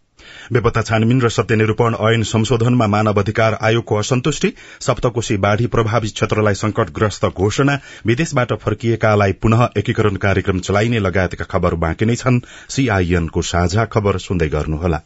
बेपत्ता 0.54 0.82
छानबिन 0.82 1.22
र 1.22 1.30
सत्य 1.30 1.56
निरूपण 1.56 1.96
ऐन 2.10 2.24
संशोधनमा 2.26 2.88
मानव 2.88 3.22
अधिकार 3.22 3.58
आयोगको 3.62 4.00
असन्तुष्टि 4.00 4.54
सप्तकोशी 4.82 5.38
बाढ़ी 5.46 5.68
प्रभावित 5.78 6.14
क्षेत्रलाई 6.16 6.62
संकटग्रस्त 6.64 7.26
घोषणा 7.28 7.78
विदेशबाट 8.06 8.54
फर्किएकालाई 8.66 9.40
पुनः 9.42 9.68
एकीकरण 9.78 10.16
कार्यक्रम 10.26 10.60
चलाइने 10.70 11.00
लगायतका 11.02 11.50
खबर 11.54 11.74
बाँकी 11.86 12.06
नै 12.06 12.15
छन् 12.16 12.40
सीआईएनको 12.70 13.42
साझा 13.42 13.86
खबर 13.86 14.18
सुन्दै 14.18 14.50
गर्नुहोला। 14.50 15.02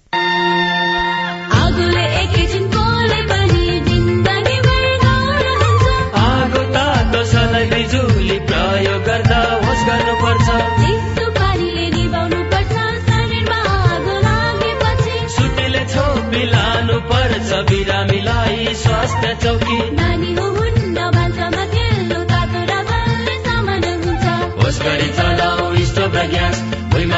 प्रयोग 8.49 9.03
गर्दा 9.03 9.39
होस् 9.63 9.85
गर्नुपर्छ। 9.85 10.47
पर्छ 17.09 17.51
बिरामीलाई 17.69 18.73
स्वास्थ्य 18.73 19.37
चौकी 19.43 19.77
नानी 19.91 20.31
हुन्न 20.33 21.11
भान्सामा 21.11 21.65
खेल्नु 21.65 22.19
तातो 22.23 22.61
र 22.63 22.73
बलले 22.89 23.35
सामान 23.45 23.83
हुन्छ। 24.03 24.25
होस् 24.59 24.81
गरी 24.83 25.09
चलाउ 25.09 25.75
स्टोभ 25.85 26.15
र 26.15 26.27
ग्यास 26.27 26.78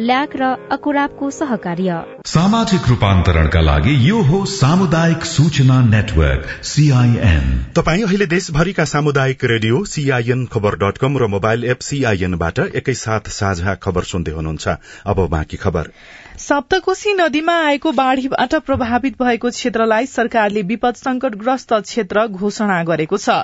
ल्याक 0.00 0.36
र 0.36 0.44
अकुराबको 0.72 1.30
सहकार्य। 1.30 1.92
सामाजिक 2.26 2.88
रूपान्तरणका 2.88 3.60
लागि 3.60 3.94
यो 4.08 4.18
हो 4.22 4.44
सामुदायिक 4.44 5.24
सूचना 5.24 5.80
नेटवर्क 5.80 6.64
सीआईएन 6.64 7.46
तपाईँ 7.76 8.02
अहिले 8.02 8.26
देशभरिका 8.26 8.84
सामुदायिक 8.84 9.44
radio 9.44 9.84
CIN 9.84 10.44
Khabar 10.46 10.76
dot 10.76 10.98
com 10.98 11.18
र 11.18 11.26
मोबाइल 11.26 11.64
एप 11.64 11.80
सीआईएनबाट 11.80 12.58
एकैसाथ 12.76 13.32
साझा 13.32 13.74
खबर 13.74 14.02
सुन्दै 14.02 14.32
हुनुहुन्छ। 14.32 14.68
अब 15.06 15.26
बाँकी 15.28 15.56
खबर। 15.56 15.90
सप्तकोशी 16.38 17.12
नदीमा 17.14 17.52
आएको 17.66 17.90
बाढ़ीबाट 17.92 18.54
प्रभावित 18.64 19.14
भएको 19.22 19.50
क्षेत्रलाई 19.50 20.06
सरकारले 20.06 20.62
विपद 20.62 20.94
संकटग्रस्त 20.94 21.72
क्षेत्र 21.74 22.26
घोषणा 22.28 22.82
गरेको 22.84 23.16
छ। 23.16 23.36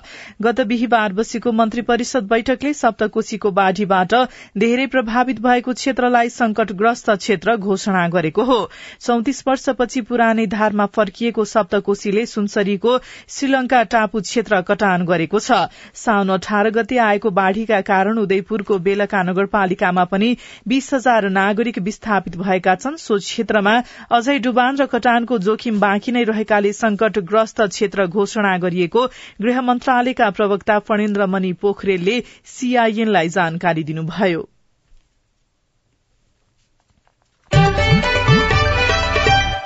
गत 0.42 0.60
बिहिबार 0.62 1.12
बसेको 1.12 1.52
मन्त्री 1.52 1.82
परिषद 1.82 2.28
बैठकले 2.28 2.72
सप्तकोशीको 2.74 3.50
बाढ़ीबाट 3.50 4.14
धेरै 4.56 4.86
प्रभावित 4.86 5.40
भएको 5.40 5.72
क्षेत्रलाई 5.72 6.28
संकटग्रस्त 6.28 7.10
क्षेत्र 7.12 7.56
घोषणा 7.56 8.06
गरेको 8.08 8.44
हो। 8.44 8.58
चौतिस 9.00 9.42
वर्षपछि 9.46 10.00
पुरानै 10.02 10.46
धारमा 10.48 10.86
फर्किएको 10.92 11.44
सप्तकोशीले 11.44 12.26
सुनसरीको 12.26 12.98
श्रीलंका 13.28 13.82
टापु 13.96 14.20
क्षेत्र 14.20 14.60
कटान 14.68 15.06
गरेको 15.06 15.40
छ। 15.40 15.62
साउन 15.94 16.34
अठार 16.36 16.70
गते 16.72 16.98
आएको 16.98 17.30
बाढ़ीका 17.32 17.80
कारण 17.88 18.18
उदयपुरको 18.18 18.78
बेलका 18.80 19.22
नगरपालिकामा 19.22 20.04
पनि 20.12 20.36
बीस 20.68 20.92
हजार 20.94 21.30
नागरिक 21.32 21.78
विस्थापित 21.82 22.36
भएका 22.36 22.78
छन्। 22.82 22.96
सो 22.98 23.18
क्षेत्रमा 23.18 23.74
अझै 24.12 24.38
डुबान 24.40 24.76
र 24.76 24.86
कटानको 24.92 25.38
जोखिम 25.40 25.80
बाँकी 25.80 26.12
नै 26.12 26.24
रहेकाले 26.24 26.72
संकटग्रस्त 26.74 27.60
क्षेत्र 27.68 28.06
घोषणा 28.08 28.56
गरिएको 28.58 29.06
गृह 29.42 29.60
मन्त्रालयका 29.62 30.30
प्रवक्ता 30.38 30.78
फणेन्द्र 30.88 31.26
मणि 31.34 31.52
पोखरेलले 31.62 32.16
सीआईएनलाई 32.54 33.28
जानकारी 33.36 33.84
दिनुभयो। 33.84 34.51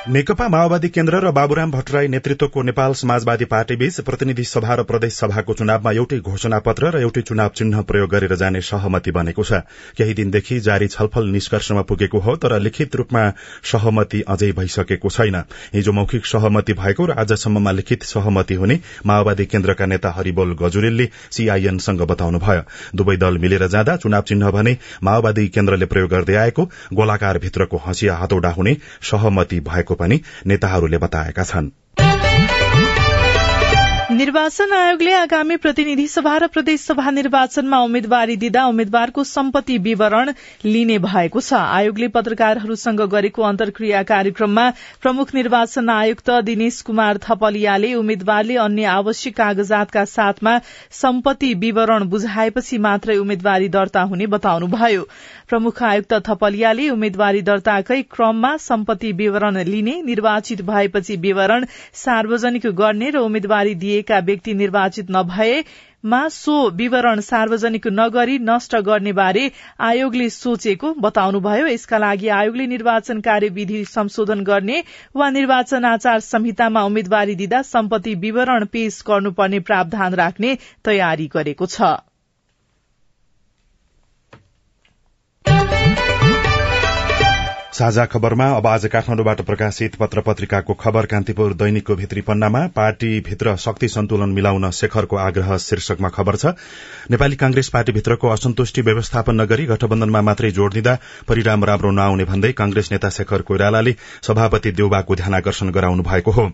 नेकपा 0.06 0.46
माओवादी 0.48 0.88
केन्द्र 0.88 1.18
र 1.18 1.30
बाबुराम 1.34 1.70
भट्टराई 1.70 2.08
नेतृत्वको 2.08 2.62
नेपाल 2.62 2.92
समाजवादी 2.94 3.44
पार्टीबीच 3.44 4.00
प्रतिनिधि 4.00 4.42
सभा 4.44 4.74
र 4.74 4.82
प्रदेश 4.86 5.14
सभाको 5.14 5.54
चुनावमा 5.54 5.90
एउटै 5.92 6.18
घोषणा 6.22 6.58
पत्र 6.62 6.90
र 6.94 7.00
एउटै 7.02 7.22
चुनाव 7.22 7.48
चिन्ह 7.50 7.82
प्रयोग 7.82 8.10
गरेर 8.10 8.34
जाने 8.36 8.60
सहमति 8.62 9.10
बनेको 9.10 9.44
छ। 9.44 9.58
केही 9.98 10.14
दिनदेखि 10.14 10.58
जारी 10.60 10.86
छलफल 10.88 11.26
निष्कर्षमा 11.28 11.82
पुगेको 11.82 12.18
हो 12.18 12.34
तर 12.36 12.58
लिखित 12.60 12.94
रूपमा 12.96 13.22
सहमति 13.64 14.20
अझै 14.28 14.50
भइसकेको 14.52 15.10
छैन। 15.10 15.36
हिजो 15.74 15.92
मौखिक 15.92 16.26
सहमति 16.26 16.72
भएको 16.74 17.06
र 17.06 17.18
आजसम्ममा 17.18 17.72
लिखित 17.72 18.02
सहमति 18.04 18.54
हुने 18.54 18.78
माओवादी 19.06 19.46
केन्द्रका 19.46 19.86
नेता 19.86 20.10
हरिबोल 20.12 20.54
गजुरेलले 20.62 21.08
सीआईएनसँग 21.30 22.06
बताउनुभयो। 22.06 22.62
दुवै 22.94 23.16
दल 23.16 23.38
मिलेर 23.38 23.66
जाँदा 23.66 23.96
चुनाव 23.96 24.22
चिन्ह 24.22 24.50
भने 24.52 24.76
माओवादी 25.02 25.48
केन्द्रले 25.48 25.86
प्रयोग 25.86 26.10
गर्दै 26.10 26.36
आएको 26.36 26.70
गोलाकार 26.94 27.38
भित्रको 27.40 27.82
हँसिया 27.86 28.16
हतौडा 28.16 28.50
हुने 28.52 28.76
सहमति 29.10 29.60
भएको 29.66 29.94
पनि 29.96 30.20
नेताहरूले 30.46 30.98
बताएका 30.98 31.44
छन्। 31.44 31.70
निर्वाचन 34.10 34.72
आयोगले 34.72 35.12
आगामी 35.12 35.56
प्रतिनिधि 35.56 36.06
सभा 36.08 36.36
र 36.38 36.46
प्रदेश 36.46 36.80
सभा 36.80 37.10
निर्वाचनमा 37.10 37.78
उम्मेद्वारी 37.84 38.36
दिँदा 38.38 38.64
उम्मेद्वारको 38.66 39.22
सम्पत्ति 39.26 39.78
विवरण 39.86 40.30
लिने 40.64 40.98
भएको 41.02 41.40
छ। 41.40 41.52
आयोगले 41.58 42.08
पत्रकारहरूसँग 42.14 43.00
गरेको 43.10 43.42
अन्तर्क्रिया 43.42 44.02
कार्यक्रममा 44.06 44.68
प्रमुख 45.02 45.34
निर्वाचन 45.34 45.88
आयुक्त 45.90 46.30
दिनेश 46.46 46.80
कुमार 46.86 47.18
थपलियाले 47.24 47.92
उम्मेद्वारले 47.94 48.56
अन्य 48.66 48.84
आवश्यक 48.94 49.36
कागजातका 49.36 50.04
साथमा 50.06 50.58
सम्पत्ति 51.00 51.52
विवरण 51.66 52.04
बुझाएपछि 52.08 52.78
मात्रै 52.86 53.16
उम्मेद्वारी 53.16 53.68
दर्ता 53.68 54.02
हुने 54.12 54.26
बताउनुभयो। 54.36 55.02
प्रमुख 55.48 55.82
आयुक्त 55.82 56.14
थपलियाले 56.28 56.88
उम्मेद्वारी 56.90 57.42
दर्ताकै 57.42 58.00
क्रममा 58.14 58.56
सम्पत्ति 58.60 59.12
विवरण 59.18 59.58
लिने 59.64 60.00
निर्वाचित 60.04 60.62
भएपछि 60.62 61.16
विवरण 61.26 61.66
सार्वजनिक 62.04 62.66
गर्ने 62.76 63.10
र 63.10 63.26
उम्मेद्वारी 63.26 63.74
दिएका 63.96 64.18
व्यक्ति 64.22 64.54
निर्वाचित 64.54 65.10
नभएमा 65.10 66.26
सो 66.28 66.54
विवरण 66.76 67.20
सार्वजनिक 67.20 67.86
नगरी 67.92 68.38
नष्ट 68.42 68.76
गर्ने 68.86 69.12
बारे 69.12 69.50
आयोगले 69.80 70.28
सोचेको 70.30 70.92
बताउनुभयो। 71.00 71.66
यसका 71.66 71.98
लागि 71.98 72.28
आयोगले 72.30 72.66
निर्वाचन 72.66 73.20
कार्यविधि 73.20 73.84
संशोधन 73.84 74.40
गर्ने 74.44 74.82
वा 75.16 75.30
निर्वाचन 75.30 75.84
आचार 75.84 76.20
संहितामा 76.22 76.82
उम्मेद्वारी 76.84 77.34
दिँदा 77.34 77.62
सम्पत्ति 77.64 78.14
विवरण 78.24 78.64
पेश 78.72 79.02
गर्नुपर्ने 79.08 79.60
प्रावधान 79.60 80.14
राख्ने 80.14 80.56
तयारी 80.84 81.30
गरेको 81.34 81.66
छ। 81.68 81.96
साझा 87.76 88.04
खबरमा 88.06 88.44
अब 88.56 88.66
आज 88.66 88.84
काठमाडौँबाट 88.92 89.40
प्रकाशित 89.40 89.96
पत्र 90.00 90.20
पत्रिकाको 90.26 90.74
खबर 90.74 91.06
कान्तिपुर 91.06 91.54
दैनिकको 91.54 91.94
भित्री 91.96 92.20
पन्नामा 92.28 92.60
पार्टीभित्र 92.76 93.54
शक्ति 93.64 93.88
सन्तुलन 93.88 94.28
मिलाउन 94.32 94.70
शेखरको 94.70 95.16
आग्रह 95.18 95.56
शीर्षकमा 95.58 96.08
खबर 96.08 96.36
छ। 96.36 96.54
नेपाली 97.10 97.36
कांग्रेस 97.36 97.68
पार्टीभित्रको 97.68 98.28
असन्तुष्टि 98.28 98.82
व्यवस्थापन 98.82 99.40
नगरी 99.40 99.66
गठबन्धनमा 99.66 100.20
मात्रै 100.22 100.50
जोड़ 100.50 100.72
दिँदा 100.72 100.96
परिणाम 101.28 101.64
राम्रो 101.64 101.90
नआउने 101.90 102.24
भन्दै 102.24 102.52
कांग्रेस 102.56 102.92
नेता 102.92 103.10
शेखर 103.18 103.42
कोइरालाले 103.42 103.94
सभापति 104.22 104.72
देउबाको 104.72 105.16
ध्यानकर्षण 105.16 105.70
गराउनु 105.70 106.02
भएको 106.02 106.30
हो। 106.30 106.50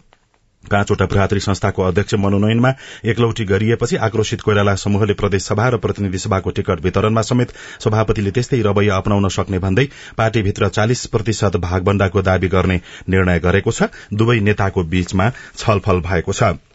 पाँचवटा 0.70 1.06
भ्रातृ 1.06 1.38
संस्थाको 1.40 1.82
अध्यक्ष 1.82 2.14
मनोनयनमा 2.14 2.72
एकलौटी 3.04 3.44
गरिएपछि 3.44 3.96
आक्रोशित 4.06 4.40
कोइराला 4.40 4.74
समूहले 4.76 5.14
प्रदेश 5.14 5.42
सभा 5.42 5.68
र 5.68 5.76
प्रतिनिधि 5.76 6.18
सभाको 6.18 6.50
टिकट 6.50 6.80
वितरणमा 6.80 7.22
समेत 7.22 7.52
सभापतिले 7.84 8.30
त्यस्तै 8.30 8.62
रवैया 8.62 8.96
अपनाउन 8.96 9.28
सक्ने 9.28 9.58
भन्दै 9.58 9.88
पार्टीभित्र 10.16 10.68
चालिस 10.70 11.06
प्रतिशत 11.06 11.56
भागभण्डाको 11.60 12.22
दावी 12.22 12.48
गर्ने 12.48 12.80
निर्णय 13.08 13.38
गरेको 13.40 13.70
छ। 13.72 13.90
दुवै 14.14 14.40
नेताको 14.40 14.82
बीचमा 14.88 15.30
छलफल 15.56 16.00
भएको 16.00 16.32
छ। 16.32 16.71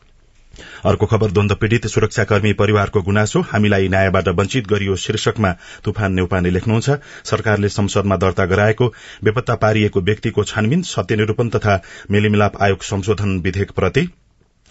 अर्को 0.86 1.06
खबर 1.06 1.32
द्वन्द 1.32 1.54
पीड़ित 1.62 1.86
सुरक्षाकर्मी 1.88 2.54
परिवारको 2.62 3.02
गुनासो 3.02 3.42
हामीलाई 3.52 3.88
न्यायबाट 3.88 4.28
वञ्चित 4.40 4.68
गरियो 4.68 4.96
शीर्षकमा 5.06 5.52
तुफान 5.86 6.14
नेउपाने 6.14 6.50
लेख्नुहुन्छ। 6.50 6.98
सरकारले 7.32 7.70
संसदमा 7.70 8.18
दर्ता 8.18 8.46
गराएको 8.54 8.94
बेपत्ता 9.24 9.56
पारिएको 9.66 10.02
व्यक्तिको 10.02 10.44
छानबिन 10.46 10.82
सत्यनिरूपण 10.94 11.50
तथा 11.50 11.82
मेलिमिलाप 12.12 12.62
आयोग 12.62 12.84
संशोधन 12.84 13.40
विधेयकप्रति 13.40 14.08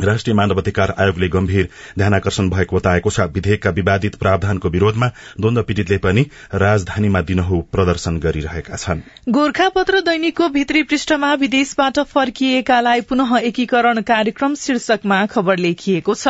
राष्ट्रिय 0.00 0.34
मानवाधिकार 0.36 0.94
आयोगले 0.98 1.28
गम्भीर 1.28 1.68
ध्यानकर्षण 1.98 2.48
भएको 2.50 2.76
बताएको 2.76 3.10
छ। 3.10 3.20
विधेयकका 3.34 3.70
विवादित 3.70 4.14
प्रावधानको 4.14 4.68
विरोधमा 4.68 5.06
द्वन्द 5.40 5.62
पीड़ितले 5.62 5.98
पनि 5.98 6.22
राजधानीमा 6.54 7.20
दिनहु 7.22 7.60
प्रदर्शन 7.72 8.18
गरिरहेका 8.18 8.76
छन्। 8.76 9.00
गोर्खापत्र 9.28 10.00
दैनिकको 10.00 10.48
भित्री 10.48 10.82
पृष्ठमा 10.82 11.32
विदेशबाट 11.34 11.98
फर्किएकालाई 12.06 13.00
पुनः 13.00 13.36
एकीकरण 13.38 14.00
कार्यक्रम 14.02 14.54
शीर्षकमा 14.54 15.24
खबर 15.26 15.58
लेखिएको 15.58 16.14
छ। 16.14 16.28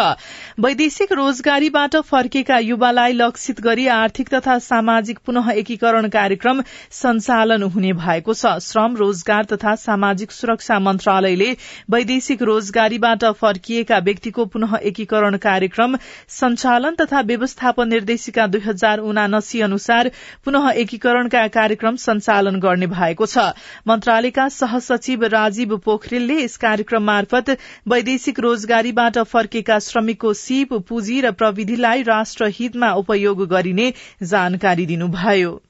वैदेशिक 0.60 1.12
रोजगारीबाट 1.12 1.96
फर्केका 2.06 2.58
युवालाई 2.58 3.12
लक्षित 3.12 3.60
गरी 3.60 3.86
आर्थिक 3.88 4.28
तथा 4.28 4.58
सामाजिक 4.60 5.18
पुनः 5.26 5.50
एकीकरण 5.56 6.08
कार्यक्रम 6.08 6.62
सञ्चालन 6.92 7.62
हुने 7.74 7.92
भएको 7.98 8.34
छ। 8.34 8.54
श्रम 8.62 8.96
रोजगार 8.96 9.44
तथा 9.44 9.74
सामाजिक 9.80 10.32
सुरक्षा 10.32 10.78
मन्त्रालयले 10.78 11.50
वैदेशिक 11.90 12.42
रोजगारीबाट 12.44 13.24
फर्किएका 13.56 13.98
व्यक्तिको 13.98 14.44
पुनः 14.46 14.76
एकीकरण 14.82 15.36
कार्यक्रम 15.38 15.96
संचालन 16.30 16.94
तथा 16.94 17.20
व्यवस्थापन 17.26 17.88
निर्देशिका 17.88 18.46
दुई 18.46 18.60
हजार 18.60 18.98
उनासी 19.00 19.60
अनुसार 19.60 20.10
पुनः 20.44 20.68
एकीकरणका 20.76 21.46
कार्यक्रम 21.48 21.96
सञ्चालन 21.96 22.60
गर्ने 22.60 22.86
भएको 22.86 23.26
छ। 23.26 23.46
मन्त्रालयका 23.88 24.48
सहसचिव 24.48 25.24
राजीव 25.32 25.76
पोखरेलले 25.78 26.38
यस 26.42 26.56
कार्यक्रम 26.58 27.02
मार्फत 27.02 27.56
वैदेशिक 27.88 28.40
रोजगारीबाट 28.40 29.18
फर्केका 29.26 29.78
श्रमिकको 29.80 30.32
सीप 30.36 30.74
पुँजी 30.88 31.20
र 31.20 31.32
प्रविधिलाई 31.34 32.02
राष्ट्रहितमा 32.02 32.92
उपयोग 32.94 33.46
गरिने 33.48 33.92
जानकारी 34.24 34.86
दिनुभयो। 34.86 35.60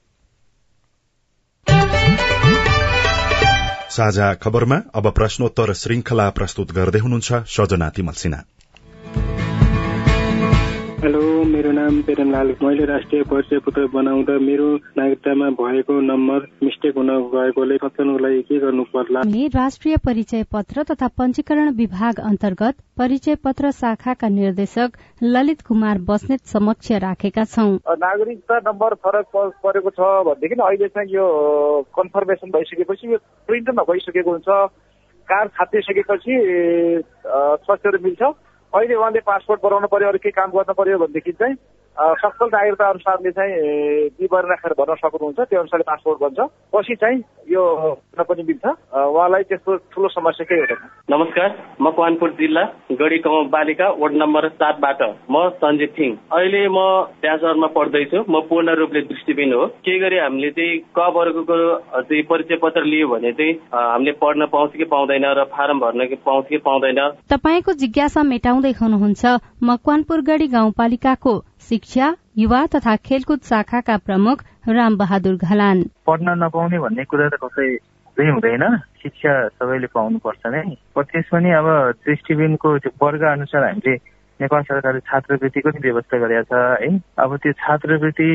साझा 3.97 4.35
खबरमा 4.35 4.79
अब 4.95 5.11
प्रश्नोत्तर 5.13 5.73
श्रृंखला 5.75 6.29
प्रस्तुत 6.31 6.73
गर्दै 6.73 6.99
हुनुहुन्छ 6.99 7.43
सजना 7.55 7.89
तिमल 7.97 8.23
सिन्हा। 8.23 8.41
हेलो 11.07 11.43
मेरो 11.45 11.71
नाम 11.73 12.01
प्रेमलाल 12.03 12.49
मैले 12.63 12.85
राष्ट्रिय 12.85 13.23
परिचय 13.23 13.59
पत्र 13.59 13.87
बनाउँदा 13.87 14.39
मेरो 14.39 14.65
नागरिकतामा 14.99 15.51
भएको 15.51 15.99
नम्बर 16.03 16.47
मिस्टेक 16.63 16.97
हुन 16.97 17.11
गएकोले 17.35 17.77
सच्याउनको 17.77 18.19
लागि 18.19 18.41
के 18.43 18.59
गर्नु 18.59 18.85
पर्ला 18.95 19.21
राष्ट्रिय 19.55 19.97
परिचय 20.07 20.43
पत्र 20.53 20.83
तथा 20.83 21.09
पञ्चीकरण 21.09 21.71
विभाग 21.73 22.19
अन्तर्गत 22.21 22.81
परिचय 22.99 23.35
पत्र 23.45 23.71
शाखाका 23.71 24.29
निर्देशक 24.29 24.99
ललित 25.23 25.63
कुमार 25.63 25.99
बस्नेत 26.09 26.41
समक्ष 26.55 26.91
राखेका 27.07 27.45
छौं। 27.45 27.71
नागरिकता 28.03 28.59
नम्बर 28.67 28.95
फरक 29.07 29.37
परेको 29.63 29.91
छ 29.91 30.11
भनेदेखि 30.27 30.61
अहिले 30.63 30.89
चाहिँ 30.89 31.15
यो 31.15 31.29
कन्फर्मेसन 32.01 32.51
भइसकेपछि 32.51 33.13
यो 33.13 33.19
प्रिन्ट 33.47 33.71
नभइसकेको 33.79 34.31
हुन्छ। 34.31 34.49
कार्ड 35.29 35.51
छापिसकेपछि 35.51 36.35
स्वास्थ्यहरू 37.27 38.03
मिल्छ। 38.03 38.35
अहिले 38.77 38.95
उहाँले 38.95 39.21
पासपोर्ट 39.25 39.61
बनाउनु 39.63 39.89
पर्यो 39.89 40.09
अरू 40.09 40.19
केही 40.19 40.33
काम 40.33 40.51
गर्नु 40.51 40.75
पर्यो 40.75 40.99
भनेदेखि 40.99 41.33
चाहिँ 41.33 41.55
सफल 41.97 42.47
नागरिकता 42.53 42.89
अनुसारले 42.89 43.31
चाहिँ 43.31 43.55
विवरण 44.21 44.49
राखेर 44.49 44.73
भर्न 44.79 44.95
सक्नुहुन्छ 44.95 45.41
त्यो 45.41 45.61
अनुसारले 45.61 45.85
पासपोर्ट 45.91 46.19
बन्छ। 46.21 46.39
पछि 46.75 46.95
चाहिँ 47.01 47.23
यो 47.51 47.63
पनि 48.21 48.43
मिल्छ। 48.43 48.65
उहाँलाई 48.93 49.43
त्यस्तो 49.49 49.77
ठुलो 49.93 50.09
समस्या 50.09 50.45
केही 50.45 50.61
हुँदैन। 50.61 50.81
नमस्कार 51.11 51.49
म 51.81 51.91
कवानपुर 51.97 52.31
जिल्ला 52.41 52.63
गढी 53.01 53.19
गाउँ 53.25 53.49
बालिका 53.49 53.89
वार्ड 53.97 54.15
नम्बर 54.23 54.49
सातबाट। 54.61 55.03
म 55.31 55.49
सञ्जित 55.57 55.93
थिङ। 55.99 56.11
अहिले 56.37 56.63
म 56.69 56.79
त्यहाँ 57.23 57.69
पढ्दैछु। 57.77 58.25
म 58.29 58.41
पूर्ण 58.49 58.75
रूपले 58.77 59.01
दृष्टिबिन 59.09 59.53
हो। 59.53 59.67
के 59.81 59.99
गरी 59.99 60.19
हामीले 60.19 60.51
चाहिँ 60.51 60.79
क 60.99 61.09
वर्गको 61.17 61.57
चाहिँ 62.03 62.23
परिचय 62.29 62.57
पत्र 62.63 62.85
लियो 62.85 63.09
भने 63.09 63.33
चाहिँ 63.33 63.55
हामीले 63.73 64.13
पढ्न 64.21 64.47
पाउँछ 64.53 64.77
कि 64.77 64.85
पाउँदैन 64.85 65.25
र 65.39 65.45
फारम 65.55 65.81
भर्न 65.81 66.07
पाउँछ 66.27 66.47
कि 66.49 66.59
पाउँदैन? 66.61 67.01
तपाईँको 67.33 67.73
जिज्ञासा 67.73 68.23
मेटाउँदै 68.23 68.73
हुनुहुन्छ। 68.81 69.25
मकवानपुर 69.65 70.21
गढी 70.29 70.47
गाउँपालिकाको 70.49 71.35
शिक्षा 71.69 72.15
युवा 72.39 72.65
तथा 72.75 72.95
खेलकुद 73.07 73.41
शाखाका 73.43 73.97
प्रमुख 74.07 74.43
राम 74.69 74.97
बहादुर 74.97 75.37
घलान। 75.37 75.83
पढ्न 76.07 76.35
नपाउने 76.43 76.79
भन्ने 76.79 77.05
कुरा 77.05 77.29
त 77.29 77.43
कसै 77.43 77.69
हुँदैन। 78.17 78.65
शिक्षा 79.03 79.33
सबैले 79.49 79.87
पाउनुपर्छ 79.95 80.43
नै। 80.47 80.63
त्यस 80.99 81.27
पनि 81.33 81.51
अब 81.51 81.67
दृष्टिबिनको 82.07 82.69
वर्ग 83.03 83.23
अनुसार 83.33 83.65
हामीले 83.65 83.95
नेपाल 84.41 84.63
सरकारले 84.63 85.01
छात्रवृत्तिको 85.01 85.69
नि 85.71 85.81
व्यवस्था 85.83 86.17
गरेका 86.21 86.43
छ 86.45 86.55
है। 86.83 86.89
अब 87.25 87.37
त्यो 87.43 87.53
छात्रवृत्ति 87.57 88.29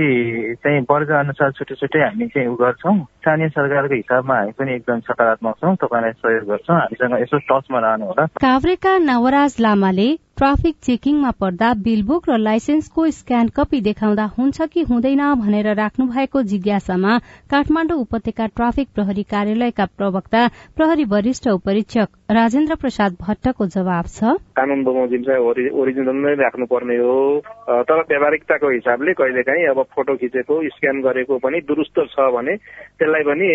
चाहिँ 0.64 0.82
वर्ग 0.92 1.10
अनुसार 1.14 1.52
छुट्टै 1.58 1.76
छुट्टै 1.78 2.00
हामी 2.02 2.28
चाहिँ 2.28 2.48
उ 2.50 2.56
गर्छौँ। 2.58 2.96
स्थानीय 3.22 3.50
सरकारको 3.50 3.96
हिसाबमा 3.96 4.36
हामी 4.36 4.52
पनि 4.58 4.74
एकदम 4.76 5.00
सकारात्मक 5.08 5.56
छौँ। 5.62 5.76
तपाईँलाई 5.78 6.12
सहयोग 6.18 6.46
गर्छौँ। 6.50 6.78
हामीसँग 6.78 7.14
यसो 7.22 7.38
टचमा 7.50 7.80
रहनु 7.86 8.06
होला 8.10 8.26
काभ्रेका 8.42 8.98
नवराज 8.98 9.56
लामाले 9.62 10.10
ट्राफिक 10.42 10.76
चेकिङमा 10.84 11.32
पर्दा 11.38 11.68
बिलबुक 11.86 12.30
र 12.30 12.38
लाइसेन्सको 12.42 13.04
स्क्यान 13.14 13.48
कपी 13.58 13.82
देखाउँदा 13.88 14.24
हुन्छ 14.38 14.66
कि 14.74 14.82
हुँदैन 14.84 15.22
भनेर 15.42 15.68
राख्नु 15.78 16.06
भएको 16.08 16.42
जिज्ञासामा 16.52 17.18
काठमाडौँ 17.52 17.98
उपत्यका 18.02 18.46
ट्राफिक 18.58 18.88
प्रहरी 18.96 19.24
कार्यालयका 19.34 19.86
प्रवक्ता 19.98 20.42
प्रहरी 20.78 21.06
वरिष्ठ 21.14 21.48
उपरीक्षक 21.52 22.08
राजेन्द्र 22.32 22.76
प्रसाद 22.82 23.18
भट्टको 23.22 23.66
जवाब 23.68 24.06
छ। 24.08 24.34
कानून 24.58 24.84
बमोजिम 24.84 25.22
चाहिँ 25.30 25.70
ओरिजिनल 25.78 26.18
नै 26.26 26.34
राख्नुपर्ने 26.42 26.98
हो। 26.98 27.14
तर 27.86 28.02
व्यावहारिकताको 28.10 28.70
हिसाबले 28.72 29.14
कहिलेकाहीँ 29.22 29.66
अब 29.70 29.84
फोटो 29.94 30.16
खिचेको 30.16 30.58
स्क्यान 30.74 31.02
गरेको 31.06 31.38
पनि 31.38 31.62
दुरुस्त 31.70 32.00
छ 32.16 32.28
भने 32.34 32.56
त्यसलाई 32.98 33.24
पनि 33.30 33.48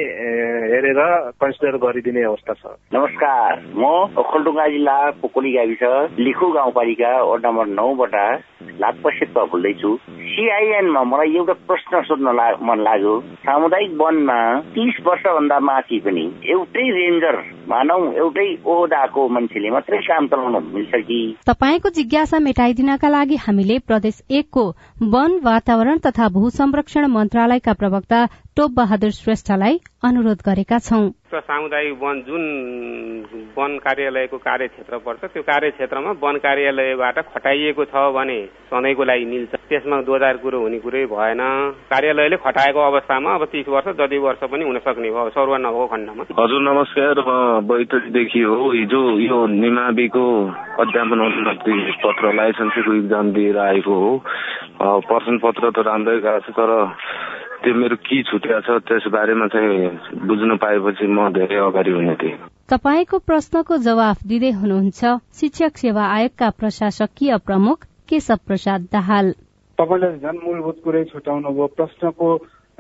हेरेर 0.70 1.02
कन्सिडर 1.42 1.76
गरिदिने 1.82 2.22
अवस्था 2.30 2.54
छ। 2.54 2.78
नमस्कार 2.94 3.52
म 3.74 3.84
ओखलडुङ्गा 4.22 4.68
जिल्ला 4.76 4.98
पोकोली 5.24 5.52
गाविस 5.58 5.84
लिखु 6.20 6.52
गाउँ 6.52 6.74
गाउँपालिका 6.76 7.10
वार्ड 7.24 7.46
नम्बर 7.46 7.66
नौबाट 7.72 8.14
शेर्पा 9.16 9.42
बोल्दैछु। 9.48 9.90
सिआइएनमा 10.28 11.02
मलाई 11.04 11.34
एउटा 11.36 11.52
प्रश्न 11.64 12.02
सोध्न 12.04 12.28
मन 12.68 12.78
लाग्यो। 12.84 13.14
सामुदायिक 13.40 13.92
वनमा 13.96 14.38
तिस 14.76 14.96
वर्षभन्दा 15.06 15.58
माथि 15.60 15.98
पनि 16.04 16.24
एउटै 16.52 16.86
रेन्जर 16.96 17.36
मानौ 17.68 17.98
एउटै 18.14 18.48
ओहदाको 18.66 19.28
मान्छेले 19.28 19.70
मात्रै 19.70 19.98
काम 20.04 20.26
चलाउन 20.28 20.56
मिल्छ 20.74 20.92
कि? 21.08 21.20
तपाईँको 21.48 21.88
जिज्ञासा 21.96 22.38
मेटाइदिनका 22.38 23.08
लागि 23.08 23.36
हामीले 23.46 23.78
प्रदेश 23.88 24.22
एकको 24.30 24.64
वन 25.14 25.40
वातावरण 25.44 25.98
तथा 26.06 26.28
भू 26.36 26.50
संरक्षण 26.52 27.06
मन्त्रालयका 27.16 27.72
प्रवक्ता 27.72 28.20
टोप 28.56 28.70
बहादुर 28.72 29.10
श्रेष्ठलाई 29.12 29.74
अनुरोध 30.08 30.40
गरेका 30.44 30.76
छौं। 30.80 31.04
सामुदायिक 31.28 31.98
वन 32.02 32.20
जुन 32.24 32.44
वन 33.52 33.76
कार्यालयको 33.84 34.36
कार्यक्षेत्र 34.40 34.98
पर्छ 35.04 35.24
त्यो 35.24 35.42
कार्यक्षेत्रमा 35.44 36.10
वन 36.22 36.36
कार्यालयबाट 36.40 37.18
खटाइएको 37.34 37.84
छ 37.84 38.04
भने 38.16 38.38
सधैँको 38.72 39.04
लागि 39.04 39.24
मिल्छ। 39.28 39.52
त्यसमा 39.68 40.00
दोधार 40.08 40.36
कुरो 40.40 40.60
हुने 40.60 40.78
कुरै 40.80 41.04
भएन। 41.12 41.42
कार्यालयले 41.92 42.36
खटाएको 42.46 42.80
अवस्थामा 42.80 43.34
अब 43.36 43.44
तिस 43.52 43.68
वर्ष 43.68 43.88
जति 44.00 44.18
वर्ष 44.24 44.40
पनि 44.48 44.64
हुन 44.64 44.78
सक्ने 44.88 45.10
भयो। 45.12 45.28
सरुवा 45.36 45.58
नभएको 45.60 45.86
खण्डमा। 45.92 46.24
हजुर 46.40 46.60
नमस्कार। 46.64 47.14
म 47.28 47.60
बैतडीदेखि 47.68 48.40
हो। 48.40 48.56
हिजो 48.72 49.02
यो 49.20 49.46
निमाविको 49.52 50.26
अध्यापन 50.80 51.18
अनुमति 51.28 51.76
पत्र 52.04 52.32
लाइसेन्सको 52.40 52.92
इक्जाम 53.04 53.32
दिएर 53.36 53.58
आएको 53.68 53.94
हो। 54.00 54.12
प्रश्न 54.80 55.38
पत्र 55.44 55.76
त 55.76 55.84
राम्रै 55.92 56.18
गएको 56.24 56.40
छ 56.40 56.56
तर 56.56 56.72
त्यो 57.66 57.74
मेरो 57.74 57.96
के 57.98 58.22
छुट्या 58.22 58.58
छ 58.62 58.78
त्यस 58.86 59.06
बारेमा 59.10 59.46
चाहिँ 59.50 60.26
बुझ्न 60.26 60.56
पाएपछि 60.62 61.06
म 61.10 61.34
धेरै 61.34 61.56
अगाडि 61.66 61.90
हुने 61.90 62.14
थिएँ। 62.14 62.36
तपाईँको 62.70 63.18
प्रश्नको 63.26 63.76
जवाफ 63.82 64.18
दिँदै 64.22 64.50
हुनुहुन्छ 64.62 65.00
शिक्षक 65.34 65.72
सेवा 65.76 66.04
आयोगका 66.06 66.50
प्रशासकीय 66.60 67.36
प्रमुख 67.42 67.78
केशव 68.06 68.38
प्रसाद 68.46 68.86
दाहाल। 68.94 69.26
तपाईँले 69.78 70.10
झन् 70.22 70.38
मूलभूत 70.46 70.78
कुरै 70.84 71.02
छुटाउनु 71.10 71.50
भयो। 71.50 71.66
प्रश्नको 71.74 72.28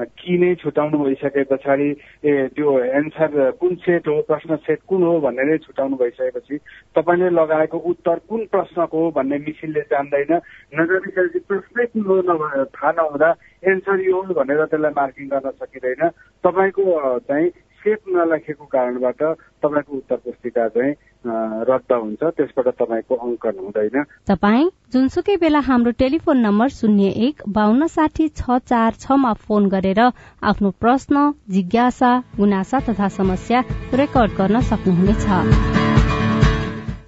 कि 0.00 0.38
नै 0.38 0.54
छुटाउनु 0.54 0.98
भइसके 0.98 1.42
पछाडि 1.44 1.88
ए 2.24 2.32
त्यो 2.56 2.78
एन्सर 2.80 3.50
कुन 3.60 3.74
सेट 3.74 4.08
हो 4.08 4.20
प्रश्न 4.22 4.56
सेट 4.56 4.80
कुन 4.88 5.02
हो 5.02 5.20
भन्ने 5.20 5.44
नै 5.44 5.58
छुटाउनु 5.58 5.96
भइसकेपछि 5.96 6.56
तपाईँले 6.96 7.30
लगाएको 7.30 7.78
उत्तर 7.78 8.18
कुन 8.28 8.44
प्रश्नको 8.52 9.04
हो 9.04 9.10
भन्ने 9.10 9.38
मिसिनले 9.38 9.80
जान्दैन। 9.80 10.32
नजानिसकेपछि 10.76 11.38
प्रश्नै 11.48 11.86
कुन 11.86 12.04
हो 12.04 12.16
नभए 12.28 12.64
थाहा 12.76 12.92
नहुँदा 12.92 13.30
एन्सर 13.64 14.00
यो 14.00 14.20
हो 14.22 14.34
भनेर 14.34 14.64
त्यसलाई 14.64 14.92
मार्किङ 14.96 15.28
गर्न 15.28 15.50
सकिँदैन। 15.50 16.08
तपाईँको 16.44 16.84
चाहिँ 17.18 17.48
सेट 17.80 18.00
नलेखेको 18.08 18.64
कारणबाट 18.66 19.22
तपाईँको 19.62 19.92
उत्तर 19.96 20.16
पुस्तिका 20.16 20.68
चाहिँ 20.68 20.92
रद्द 21.28 21.92
हुन्छ। 21.92 22.22
त्यसबाट 22.36 22.68
तपाईँको 22.80 23.14
अङ्कन 23.16 23.58
हुँदैन। 23.62 24.02
तपाईँ 24.26 24.70
जुनसुकै 24.92 25.36
बेला 25.36 25.60
हाम्रो 25.60 25.90
टेलिफोन 25.98 26.38
नम्बर 26.46 26.68
शून्य 26.68 27.06
एक 27.26 27.42
बान्न 27.48 27.86
साठी 27.86 28.28
छ 28.28 28.58
चार 28.66 28.92
छमा 29.00 29.32
फोन 29.46 29.68
गरेर 29.68 30.00
आफ्नो 30.42 30.70
प्रश्न 30.82 31.30
जिज्ञासा 31.50 32.12
गुनासा 32.38 32.78
तथा 32.88 33.08
समस्या 33.18 33.64
रेकर्ड 33.94 34.30
गर्न 34.38 34.60
सक्नुहुनेछ। 34.70 35.85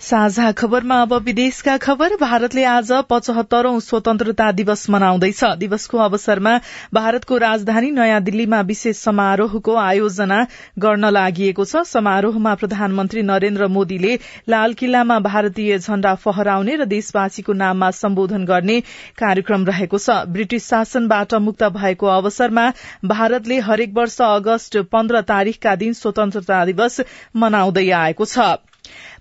साझा 0.08 0.50
खबरमा 0.52 0.96
अब 1.02 1.12
विदेशका 1.14 1.76
खबर। 1.76 2.14
भारतले 2.16 2.62
आज 2.64 2.90
पचहत्तरौं 3.10 3.80
स्वतन्त्रता 3.80 4.50
दिवस 4.52 4.88
मनाउँदैछ। 4.90 5.40
दिवसको 5.58 5.98
अवसरमा 5.98 6.52
भारतको 6.94 7.36
राजधानी 7.36 7.90
नयाँ 7.90 8.20
दिल्लीमा 8.22 8.60
विशेष 8.70 8.96
समारोहको 8.98 9.74
आयोजना 9.76 10.38
गर्न 10.78 11.10
लागि 11.10 11.52
छ। 11.58 11.82
समारोहमा 11.86 12.54
प्रधानमन्त्री 12.54 13.22
नरेन्द्र 13.22 13.66
मोदीले 13.68 14.14
लाल 14.48 14.72
किल्लामा 14.74 15.18
भारतीय 15.20 15.78
झण्डा 15.78 16.14
फहराउने 16.14 16.76
र 16.76 16.84
देशवासीको 16.88 17.52
नाममा 17.54 17.90
सम्बोधन 18.00 18.44
गर्ने 18.44 18.80
कार्यक्रम 19.20 19.66
रहेको 19.66 19.98
छ। 19.98 20.16
ब्रिटिश 20.32 20.62
शासनबाट 20.64 21.34
मुक्त 21.42 21.64
भएको 21.76 22.06
अवसरमा 22.14 22.64
भारतले 23.04 23.60
हरेक 23.60 23.92
वर्ष 23.92 24.20
अगस्त 24.22 24.76
पन्ध्र 24.88 25.20
तारीकका 25.28 25.76
दिन 25.76 25.92
स्वतन्त्रता 26.00 26.64
दिवस 26.64 27.00
मनाउँदै 27.36 27.88
आएको 28.00 28.24
छ। 28.26 28.48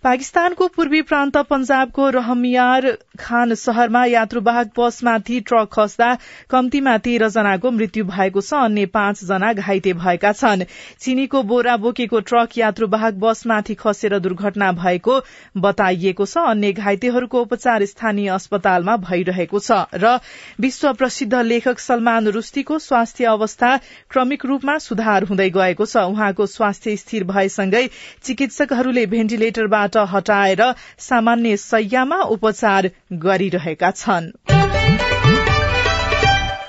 पाकिस्तानको 0.04 0.68
पूर्वी 0.68 1.02
प्रान्त 1.04 1.38
पंजाबको 1.50 2.10
रहमियार 2.12 2.86
खान 3.20 3.54
शहरमा 3.56 4.04
यात्रुवाहक 4.06 4.72
बसमाथि 4.78 5.40
ट्रक 5.42 5.70
खस्दा 5.74 6.10
कम्तीमा 6.50 6.98
तेह्र 7.00 7.30
जनाको 7.30 7.72
मृत्यु 7.72 8.06
भएको 8.06 8.42
छ। 8.42 8.54
अन्य 8.60 8.86
पाँच 8.88 9.24
जना 9.24 9.52
घाइते 9.56 9.94
भएका 9.96 10.32
छन्। 10.34 10.64
चिनीको 11.00 11.42
बोरा 11.44 11.76
बोकेको 11.78 12.20
ट्रक 12.22 12.58
यात्रुवाहक 12.58 13.14
बसमाथि 13.20 13.76
खसेर 13.76 14.18
दुर्घटना 14.20 14.72
भएको 14.74 15.20
बताइएको 15.58 16.26
छ। 16.26 16.46
अन्य 16.48 16.72
घाइतेहरूको 16.74 17.42
उपचार 17.42 17.86
स्थानीय 17.88 18.30
अस्पतालमा 18.30 18.98
भइरहेको 19.04 19.60
छ 19.60 19.82
र 19.96 20.14
विश्व 20.60 20.94
प्रसिद्ध 20.94 21.34
लेखक 21.50 21.80
सलमान 21.80 22.28
रुस्तीको 22.38 22.80
स्वास्थ्य 22.80 23.26
अवस्था 23.34 23.76
क्रमिक 24.12 24.46
रूपमा 24.46 24.78
सुधार 24.80 25.24
हुँदै 25.26 25.50
गएको 25.50 25.86
छ। 25.88 26.06
उहाँको 26.14 26.46
स्वास्थ्य 26.48 26.96
स्थिर 26.98 27.24
भएसँगै 27.34 27.86
चिकित्सकहरूले 28.24 29.06
भेन्टिलेटरबाट 29.08 29.87
हटाएर 29.96 30.74
सामान्य 31.00 31.58
सयमा 31.58 32.22
उपचार 32.22 32.90
गरिरहेका 33.14 33.92
छन्। 33.92 35.07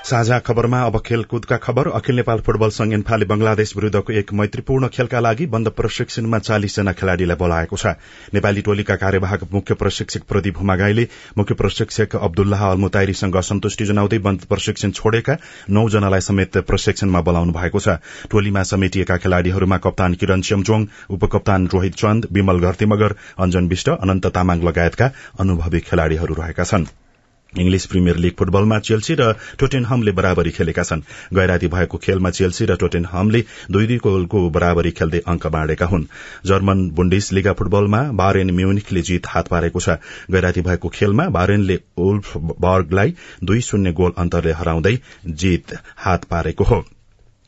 साझा 0.09 0.37
खबरमा 0.39 0.79
अब 0.83 0.97
खेलकुदका 1.05 1.57
खबर। 1.57 1.87
अखिल 1.91 2.15
नेपाल 2.15 2.39
फुटबल 2.41 2.69
संघ 2.71 2.93
इन्फाले 2.93 3.25
बंगलादेश 3.25 3.75
विरूद्धको 3.75 4.13
एक 4.19 4.31
मैत्रीपूर्ण 4.33 4.87
खेलका 4.89 5.19
लागि 5.19 5.45
बन्द 5.47 5.69
प्रशिक्षणमा 5.77 6.39
चालिसजना 6.39 6.91
खेलाड़ीलाई 6.93 7.37
बोलाएको 7.37 7.77
छ। 7.77 7.93
नेपाली 8.33 8.61
टोलीका 8.61 8.95
कार्यवाहक 8.95 9.43
मुख्य 9.53 9.73
प्रशिक्षक 9.75 10.23
प्रदीप 10.29 10.57
हुमागाईले 10.57 11.05
मुख्य 11.37 11.53
प्रशिक्षक 11.55 12.15
अब्दुल्लाह 12.17 12.65
अल्मुताइरीसँग 12.69 13.37
असन्तुष्टि 13.37 13.85
जनाउँदै 13.85 14.19
बन्द 14.19 14.49
प्रशिक्षण 14.49 14.91
छोडेका 14.91 15.35
नौजनालाई 15.71 16.25
समेत 16.29 16.57
प्रशिक्षणमा 16.65 17.21
बोलाउनु 17.21 17.53
भएको 17.53 17.79
छ। 17.79 17.97
टोलीमा 18.31 18.63
समेटिएका 18.71 19.17
खेलाड़ीहरूमा 19.19 19.77
कप्तान 19.85 20.13
किरण 20.15 20.41
चेम्चोङ 20.49 20.87
उपकप्तान 21.11 21.67
रोहित 21.73 22.01
चन्द 22.01 22.27
विमल 22.31 22.65
घर्तीमगर 22.65 23.15
अञ्जन 23.37 23.67
विष्ट 23.67 23.89
अनन्त 23.91 24.33
तामाङ 24.39 24.65
लगायतका 24.69 25.11
अनुभवी 25.39 25.79
खेलाड़ीहरू 25.85 26.41
रहेका 26.41 26.63
छनृ। 26.63 27.08
इंग्लिश 27.57 27.85
प्रिमियर 27.85 28.17
लीग 28.17 28.33
फुटबलमा 28.39 28.79
चेल्सी 28.79 29.15
र 29.15 29.33
टोटेनहमले 29.59 30.11
बराबरी 30.11 30.51
खेलेका 30.51 30.83
छन्। 30.83 31.01
गैराती 31.33 31.67
भएको 31.67 31.97
खेलमा 31.97 32.29
चेल्सी 32.29 32.65
र 32.65 32.75
टोटेनहमले 32.75 33.43
दुई 33.71 33.87
दुई 33.87 33.97
गोलको 33.97 34.49
बराबरी 34.49 34.91
खेल्दै 34.91 35.21
अंक 35.27 35.47
बाँडेका 35.47 35.85
हुन्। 35.85 36.05
जर्मन 36.45 36.89
बुण्डिस 36.89 37.31
लिगा 37.33 37.53
फुटबलमा 37.53 38.01
बारेन 38.13 38.51
म्युनिकले 38.51 39.01
जीत 39.01 39.27
हात 39.27 39.47
पारेको 39.47 39.79
छ। 39.79 39.97
गैराती 40.31 40.61
भएको 40.61 40.89
खेलमा 40.89 41.29
बारेनले 41.29 41.79
ओल्फबर्गलाई 41.97 43.15
दुई 43.43 43.61
शून्य 43.61 43.91
गोल 43.91 44.13
अन्तरले 44.17 44.51
हराउँदै 44.51 44.97
जीत 45.25 45.77
हात 45.97 46.23
पारेको 46.25 46.63
हो। 46.63 46.83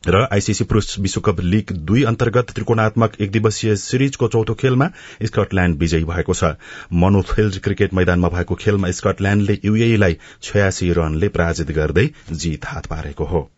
र 0.06 0.26
आईसीसी 0.32 0.64
पुरूष 0.64 0.98
विश्वकप 0.98 1.40
लीग 1.40 1.72
दुई 1.72 2.02
अन्तर्गत 2.04 2.50
त्रिकोणात्मक 2.50 3.12
एक 3.20 3.30
दिवसीय 3.30 3.76
सिरिजको 3.76 4.28
चौथो 4.28 4.54
खेलमा 4.54 4.86
स्कटल्याण्ड 5.22 5.78
विजयी 5.78 6.04
भएको 6.04 6.34
छ। 6.34 6.44
मनोफिल्ड 6.92 7.58
क्रिकेट 7.58 7.94
मैदानमा 7.94 8.28
भएको 8.28 8.54
खेलमा 8.54 8.90
स्कटल्याण्डले 8.90 9.58
यूएईलाई 9.64 10.16
छयासी 10.42 10.92
रनले 10.92 11.28
पराजित 11.28 11.70
गर्दै 11.70 12.06
जीत 12.32 12.66
हात 12.66 12.86
पारेको 12.86 13.24
हो। 13.24 13.50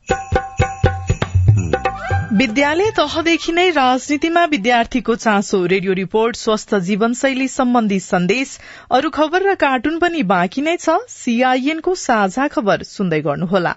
विद्यालय 2.34 2.90
तहदेखि 2.90 3.52
नै 3.52 3.70
राजनीतिमा 3.70 4.44
विद्यार्थीको 4.44 5.14
चासो। 5.14 5.64
रेडियो 5.66 5.92
रिपोर्ट 5.92 6.36
स्वस्थ 6.36 6.74
जीवनशैली 6.82 7.48
सम्बन्धी 7.48 8.00
सन्देश। 8.00 8.58
अरू 8.90 9.10
खबर 9.10 9.50
र 9.50 9.54
कार्टुन 9.54 9.98
पनि 9.98 10.22
बाँकी 10.22 10.62
नै 10.62 10.76
छ। 10.76 10.98
सीआईएनको 11.08 11.94
साझा 11.94 12.48
खबर 12.48 12.82
सुन्दै 12.82 13.20
गर्नुहोला। 13.20 13.76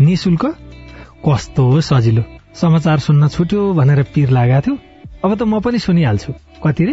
निशुल्क 0.00 0.46
कस्तो 1.28 1.80
सजिलो। 1.80 2.22
समाचार 2.54 2.98
सुन्न 2.98 3.28
छुट्यो 3.28 3.72
भनेर 3.72 4.02
पिर 4.02 4.30
लागेको 4.30 4.60
थियो। 4.60 4.78
अब 5.24 5.38
त 5.38 5.42
म 5.42 5.60
पनि 5.60 5.78
सुनिहाल्छु। 5.78 6.32
कति 6.66 6.84
रे? 6.84 6.92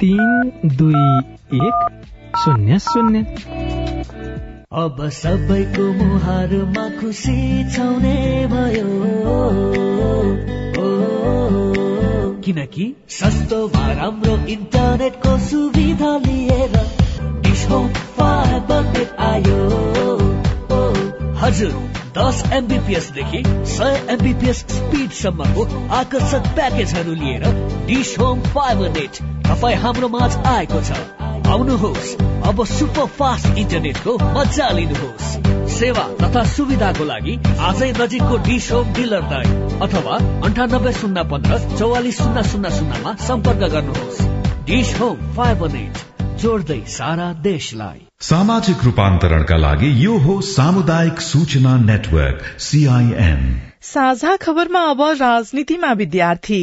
तिन 0.00 0.52
दुई 0.66 1.18
एक 1.58 2.02
शून्य 2.38 2.78
शून्य। 2.78 3.18
अब 4.72 4.96
सबैको 5.00 6.04
मुहारमा 6.04 7.00
खुसी 7.00 7.70
छाउने 7.70 8.46
भयो। 8.46 8.86
किनकि? 12.40 12.96
सस्तो 13.08 13.66
राम्रो 13.76 14.46
इन्टरनेटको 14.46 15.38
सुविधा 15.38 16.18
लिएर 16.18 16.76
फाइबर 18.18 19.16
आयो। 19.20 19.68
हजुर। 21.36 21.85
दस 22.18 22.42
एमबिपिएस 22.52 23.10
देखि 23.12 23.42
सय 23.68 24.06
एमबिपिएस 24.10 24.58
स्पिड 24.68 25.10
सम्मको 25.14 25.64
आकर्षक 25.94 26.46
प्याकेजहरू 26.54 27.14
लिएर 27.14 27.44
डिस 27.86 28.14
होम 28.18 28.40
फाइबर 28.54 28.88
नेट 28.90 29.20
तपाईँ 29.46 29.76
हाम्रो 29.76 30.08
माझ 30.08 30.30
आएको 30.46 30.80
छ। 30.80 30.96
आउनुहोस् 31.46 32.14
अब 32.48 32.64
सुपर 32.66 33.06
फास्ट 33.18 33.58
इन्टरनेटको 33.58 34.16
मजा 34.34 34.68
लिनुहोस्। 34.70 35.36
सेवा 35.76 36.08
तथा 36.22 36.44
सुविधाको 36.54 37.04
लागि 37.04 37.38
आजै 37.60 37.92
नजिकको 38.00 38.36
डिस 38.48 38.72
होम 38.72 38.92
डिलर 38.94 39.30
दाई 39.34 39.54
अथवा 39.80 40.16
अन्ठानब्बे 40.46 40.92
शून्य 40.92 41.24
पन्ध्र 41.30 41.58
चौवालिस 41.78 42.18
शून्य 42.18 42.48
शून्य 42.50 42.76
शून्यमा 42.78 43.14
सम्पर्क 43.28 43.70
गर्नुहोस्। 43.72 44.26
Dish 44.66 45.00
home 45.00 45.32
fibre 45.36 45.72
net. 45.72 46.15
जोड्दै 46.40 46.80
सारा 46.88 47.32
देशलाई। 47.42 48.00
सामाजिक 48.20 48.84
रूपान्तरणका 48.84 49.56
लागि 49.56 49.90
यो 50.04 50.18
हो 50.18 50.40
सामुदायिक 50.40 51.20
सूचना 51.20 51.76
नेटवर्क 51.76 52.42
सीआईएन 52.58 53.42
साझा 53.86 54.34
खबरमा 54.36 54.80
अब 54.82 55.02
राजनीतिमा 55.20 55.92
विद्यार्थी। 55.92 56.60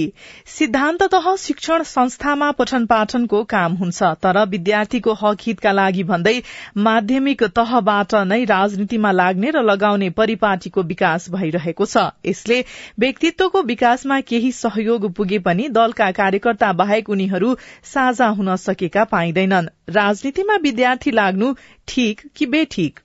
सिद्धान्ततः 0.48 1.36
शिक्षण 1.36 1.84
संस्थामा 1.84 2.50
पठन 2.52 2.86
पाठनको 2.86 3.44
काम 3.44 3.74
हुन्छ 3.74 4.10
तर 4.24 4.40
विद्यार्थीको 4.46 5.14
हक 5.14 5.38
हितका 5.42 5.72
लागि 5.72 6.04
भन्दै 6.04 6.34
माध्यमिक 6.78 7.44
तहबाट 7.60 8.16
नै 8.24 8.44
राजनीतिमा 8.44 9.12
लाग्ने 9.12 9.52
र 9.52 9.62
लगाउने 9.62 10.10
परिपाटीको 10.10 10.84
विकास 10.84 11.30
भइरहेको 11.30 11.86
छ। 11.86 12.04
यसले 12.26 12.60
व्यक्तित्वको 13.00 13.62
विकासमा 13.64 14.20
केही 14.24 14.52
सहयोग 14.52 15.12
पुगे 15.14 15.40
पनि 15.40 15.70
दलका 15.70 16.12
कार्यकर्ता 16.12 16.74
बाहेक 16.74 17.10
उनीहरू 17.10 17.56
साझा 17.94 18.28
हुन 18.34 18.56
सकेका 18.58 19.04
पाइँदैनन्। 19.16 19.72
राजनीतिमा 19.94 20.60
विद्यार्थी 20.64 21.12
लाग्नु 21.14 21.54
ठिक 21.88 22.28
कि 22.36 22.46
बेठिक? 22.48 23.00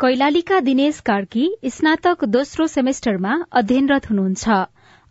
कैलालीका 0.00 0.58
दिनेश 0.60 0.98
कार्की 1.00 1.42
स्नातक 1.68 2.24
दोस्रो 2.24 2.66
सेमेस्टरमा 2.66 3.32
अध्ययनरत 3.52 4.08
हुनुहुन्छ। 4.10 4.48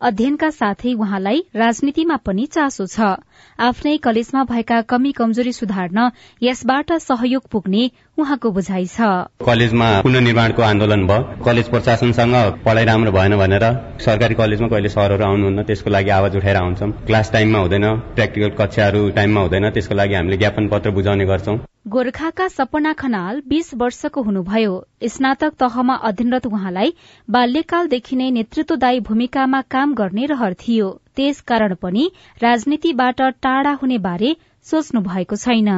अध्ययनका 0.00 0.48
साथै 0.50 0.94
उहाँलाई 0.94 1.42
राजनीतिमा 1.56 2.16
पनि 2.16 2.46
चासो 2.46 2.86
छ। 2.86 3.10
आफ्नै 3.58 3.96
कलेजमा 3.96 4.42
भएका 4.44 4.80
कमी 4.82 5.12
कमजोरी 5.12 5.52
सुधार्न 5.52 6.10
यसबाट 6.42 6.92
सहयोग 7.06 7.46
पुग्ने 7.48 7.84
उहाँको 8.20 8.50
बुझाइ 8.52 8.86
छ। 8.86 9.00
कलेजमा 9.46 9.88
पुननिर्माणको 10.02 10.62
आन्दोलन 10.62 11.06
भयो। 11.06 11.44
कलेज 11.44 11.68
प्रशासनसँग 11.70 12.34
पढाइ 12.66 12.84
राम्रो 12.84 13.12
भएन 13.12 13.36
भनेर 13.38 13.64
सरकारी 14.00 14.34
कलेजमा 14.34 14.68
कहिले 14.68 14.88
सरहरू 14.88 15.24
आउनुहुन्न 15.24 15.62
त्यसको 15.64 15.90
लागि 15.90 16.10
आवाज 16.10 16.36
उठाएर 16.36 16.56
आउँछौँ। 16.56 16.90
क्लास 17.06 17.32
टाइममा 17.32 17.58
हुँदैन 17.58 17.86
प्र्याक्टिकल 18.14 18.50
कक्षाहरू 18.60 19.08
टाइममा 19.18 19.40
हुँदैन 19.40 19.70
त्यसको 19.70 19.94
लागि 19.94 20.14
हामीले 20.14 20.36
ज्ञापन 20.36 20.68
पत्र 20.68 20.90
बुझाउने 20.92 21.26
गर्छौं। 21.26 21.56
गोर्खाका 21.88 22.46
सपना 22.50 22.92
खनाल 22.92 23.42
बीस 23.48 23.74
वर्षको 23.74 24.22
हुनुभयो। 24.22 24.72
स्नातक 25.08 25.52
तहमा 25.60 25.94
अध्ययनरत 26.08 26.46
उहाँलाई 26.46 26.92
बाल्यकालदेखि 27.28 28.16
नै 28.16 28.30
नेतृत्वदायी 28.30 29.00
भूमिकामा 29.08 29.60
काम 29.70 29.94
गर्ने 29.94 30.26
रहर 30.26 30.54
थियो। 30.60 30.88
त्यसकारण 31.16 31.74
पनि 31.82 32.10
राजनीतिबाट 32.42 33.20
टाढा 33.42 33.72
हुने 33.80 33.98
बारे 34.00 34.36
सोच्नु 34.66 35.00
भएको 35.02 35.36
छैन। 35.36 35.70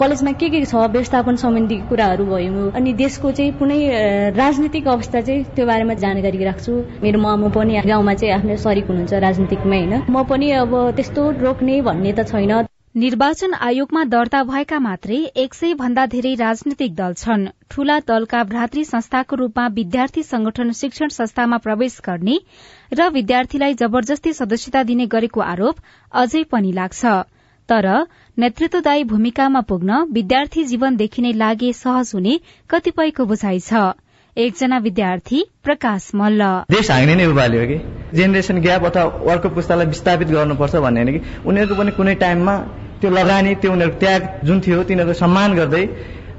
कलेजमा 0.00 0.32
के 0.32 0.48
के 0.48 0.64
छ? 0.64 0.74
व्यवस्थापन 0.92 1.36
सम्बन्धी 1.36 1.76
कुराहरू 1.88 2.24
भयो 2.24 2.70
अनि 2.72 2.92
देशको 2.96 3.30
चाहिँ 3.36 3.52
कुनै 3.58 3.78
राजनीतिक 4.32 4.88
अवस्था 4.88 5.20
चाहिँ 5.20 5.44
त्यो 5.54 5.66
बारेमा 5.66 5.94
जानकारी 6.02 6.44
राख्छु। 6.44 6.72
मेरो 7.02 7.18
मामु 7.20 7.48
पनि 7.52 7.80
गाउँमा 7.86 8.14
चाहिँ 8.16 8.34
आफ्नो 8.34 8.56
सरिक 8.64 8.86
हुनुहुन्छ 8.88 9.14
राजनीतिकमै 9.24 9.78
होइन? 9.78 9.94
म 10.08 10.22
पनि 10.24 10.50
अब 10.58 10.72
त्यस्तो 10.96 11.30
रोक्ने 11.40 11.80
भन्ने 11.84 12.12
त 12.12 12.24
छैन। 12.30 12.52
निर्वाचन 12.96 13.52
आयोगमा 13.54 14.02
दर्ता 14.12 14.42
भएका 14.44 14.78
मात्रै 14.80 15.18
एक 15.36 15.54
सय 15.54 15.74
भन्दा 15.80 16.06
धेरै 16.14 16.34
राजनीतिक 16.40 16.94
दल 16.94 17.12
छन्। 17.14 17.44
ठूला 17.70 17.98
दलका 18.08 18.40
भ्रातृ 18.44 18.84
संस्थाको 18.84 19.36
रूपमा 19.36 19.66
विद्यार्थी 19.76 20.22
संगठन 20.22 20.72
शिक्षण 20.78 21.08
संस्थामा 21.14 21.58
प्रवेश 21.66 22.00
गर्ने 22.06 22.38
र 22.92 23.08
विद्यार्थीलाई 23.10 23.74
जबरजस्ती 23.82 24.32
सदस्यता 24.32 24.82
दिने 24.88 25.06
गरेको 25.12 25.40
आरोप 25.46 25.76
अझै 26.14 26.42
पनि 26.50 26.72
लाग्छ। 26.72 27.20
तर 27.70 27.86
नेतृत्वदायी 28.36 29.04
भूमिकामा 29.04 29.60
पुग्न 29.68 29.98
विद्यार्थी 30.12 30.64
जीवनदेखि 30.64 31.22
नै 31.22 31.32
लागे 31.36 31.72
सहज 31.72 32.10
हुने 32.14 32.38
कतिपयको 32.70 33.26
बुझाइ 33.26 33.60
छ। 33.60 33.82
एकजना 34.36 34.78
विद्यार्थी 34.78 35.44
प्रकाश 35.64 36.10
मल्ल। 36.14 36.50
देश 36.70 36.90
हाँग्ने 36.90 37.14
नै 37.14 37.26
उभाल्यो 37.26 37.66
कि? 37.66 37.78
जेनेरेसन 38.14 38.60
ग्याप 38.60 38.84
अथवा 38.84 39.32
अर्को 39.32 39.48
पुस्तालाई 39.54 39.86
विस्थापित 39.86 40.28
गर्नुपर्छ 40.28 40.76
भन्ने 40.76 41.02
होइन 41.02 41.18
कि? 41.18 41.24
उनीहरूको 41.46 41.74
पनि 41.74 41.90
कुनै 41.92 42.14
टाइममा 42.22 42.54
त्यो 43.00 43.10
लगानी 43.10 43.54
त्यो 43.54 43.72
उनीहरूको 43.72 43.98
त्याग 43.98 44.22
जुन 44.44 44.60
थियो 44.60 44.82
तिनीहरूको 44.84 45.18
सम्मान 45.18 45.54
गर्दै 45.54 45.84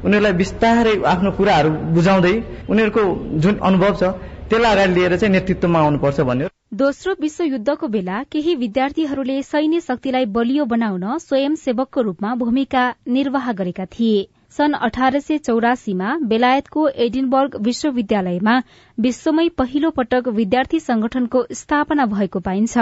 उनीहरूलाई 0.06 0.34
बिस्तारै 0.42 0.96
आफ्नो 1.08 1.32
कुराहरू 1.40 1.70
बुझाउँदै 1.96 2.36
उनीहरूको 2.70 3.04
जुन 3.44 3.56
अनुभव 3.64 3.94
छ 3.96 4.04
त्यसलाई 4.50 4.72
अगाडि 4.74 4.94
लिएर 4.94 5.16
चाहिँ 5.18 5.34
नेतृत्वमा 5.34 5.80
आउनुपर्छ 5.80 6.28
भन्यो 6.30 6.48
दोस्रो 6.72 7.14
विश्वयुद्धको 7.22 7.88
बेला 7.88 8.22
केही 8.24 8.54
विद्यार्थीहरूले 8.56 9.42
सैन्य 9.44 9.80
शक्तिलाई 9.80 10.26
बलियो 10.26 10.66
बनाउन 10.66 11.18
स्वयंसेवकको 11.18 12.02
रूपमा 12.02 12.36
भूमिका 12.36 12.84
निर्वाह 13.08 13.52
गरेका 13.52 13.86
थिए। 13.86 14.22
सन् 14.50 14.74
अठार 14.80 15.20
सय 15.20 15.38
चौरासीमा 15.38 16.16
बेलायतको 16.24 16.88
एडिनबर्ग 16.98 17.58
विश्वविद्यालयमा 17.62 18.56
विश्वमै 18.98 19.48
पहिलो 19.58 19.90
पटक 19.90 20.28
विद्यार्थी 20.30 20.80
संगठनको 20.80 21.44
स्थापना 21.52 22.06
भएको 22.06 22.40
पाइन्छ। 22.40 22.78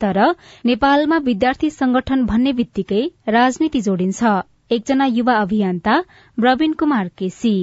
तर 0.00 0.22
नेपालमा 0.64 1.18
विद्यार्थी 1.18 1.70
संगठन 1.70 2.24
भन्ने 2.26 2.52
बित्तिकै 2.52 3.06
राजनीति 3.28 3.80
जोडिन्छ। 3.80 4.24
एकजना 4.72 5.04
युवा 5.12 5.34
अभियन्ता 5.36 6.02
प्रवीण 6.38 6.72
कुमार 6.72 7.08
केसी। 7.18 7.56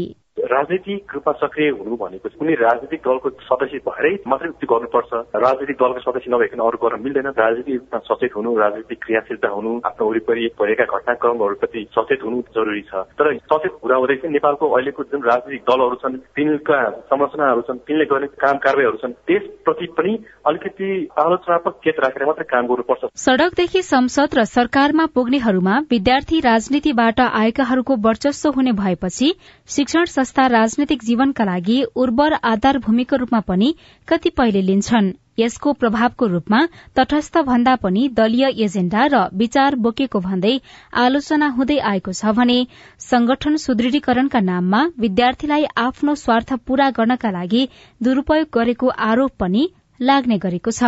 राजनीतिक 0.52 1.14
रूपमा 1.16 1.34
सक्रिय 1.42 1.70
हुनु 1.80 1.96
भनेको 1.96 2.30
कुनै 2.40 2.54
राजनीतिक 2.60 3.02
दलको 3.08 3.30
सदस्य 3.48 3.80
भएरै 3.88 4.14
मात्रै 4.28 4.50
त्यो 4.60 4.68
गर्नुपर्छ। 4.72 5.12
राजनीतिक 5.38 5.78
दलको 5.82 6.00
सदस्य 6.02 6.32
नभइकन 6.34 6.60
अरू 6.60 6.78
गर्न 6.84 7.02
मिल्दैन। 7.04 7.28
राजनीतिक 7.38 7.76
रूपमा 7.80 8.00
सचेत 8.10 8.36
हुनु 8.36 8.50
राजनीतिक 8.58 9.00
क्रियाशीलता 9.06 9.50
हुनु 9.56 9.72
आफ्नो 9.90 10.10
वरिपरि 10.10 10.44
भएका 10.60 10.86
घटनाक्रमहरूप्रति 10.88 11.82
सचेत 11.96 12.22
हुनु 12.26 12.42
जरुरी 12.52 12.84
छ। 12.90 13.06
तर 13.16 13.28
सचेत 13.48 13.74
हुँदाहुँदै 13.80 14.16
चाहिँ 14.22 14.34
नेपालको 14.34 14.66
अहिलेको 14.70 15.04
जुन 15.12 15.22
राजनीतिक 15.24 15.64
दलहरू 15.70 15.96
छन् 16.04 16.18
तिनका 16.36 16.80
संरचनाहरू 17.08 17.62
छन् 17.62 17.84
तिनले 17.88 18.06
गर्ने 18.12 18.28
काम 18.44 18.58
कारवाहीहरू 18.66 18.98
छन् 19.04 19.18
त्यसप्रति 19.28 19.88
पनि 19.98 20.14
अलिकति 20.48 20.90
आलोचनात्मक 21.20 21.80
केत 21.84 22.04
राखेर 22.04 22.26
मात्रै 22.26 22.48
काम 22.52 22.68
गर्नुपर्छ। 22.68 23.02
सड़कदेखि 23.18 23.82
संसद 23.86 24.38
र 24.38 24.44
सरकारमा 24.50 25.06
पुग्नेहरूमा 25.16 25.76
विद्यार्थी 25.92 26.40
राजनीतिबाट 26.42 27.20
आएकाहरूको 27.22 27.96
वर्चस्व 28.02 28.50
हुने 28.52 28.72
भएपछि 28.74 29.34
शिक्षण 29.70 30.06
संस्था 30.12 30.41
राजनैतिक 30.48 31.04
जीवनका 31.04 31.44
लागि 31.44 31.84
उर्वर 31.96 32.34
आधार 32.34 32.78
भूमिको 32.78 33.16
रूपमा 33.16 33.40
पनि 33.40 33.76
कतिपयले 34.08 34.62
लिन्छन्। 34.62 35.12
यसको 35.40 35.74
प्रभावको 35.74 36.28
रूपमा 36.28 36.68
तटस्थ 36.96 37.38
भन्दा 37.38 37.76
पनि 37.76 38.10
दलीय 38.10 38.46
एजेण्डा 38.64 39.06
र 39.06 39.30
विचार 39.34 39.76
बोकेको 39.76 40.20
भन्दै 40.20 40.60
आलोचना 40.94 41.48
हुँदै 41.48 41.78
आएको 41.78 42.12
छ 42.12 42.26
भने 42.26 42.68
संगठन 43.00 43.56
सुदृढीकरणका 43.58 44.40
नाममा 44.40 44.82
विद्यार्थीलाई 45.00 45.66
आफ्नो 45.78 46.16
स्वार्थ 46.16 46.54
पूरा 46.54 46.90
गर्नका 46.90 47.32
लागि 47.32 47.68
दुरूपयोग 48.04 48.48
गरेको 48.54 48.88
आरोप 48.88 49.32
पनि 49.40 49.70
लाग्ने 50.02 50.38
गरेको 50.38 50.72
छ। 50.72 50.84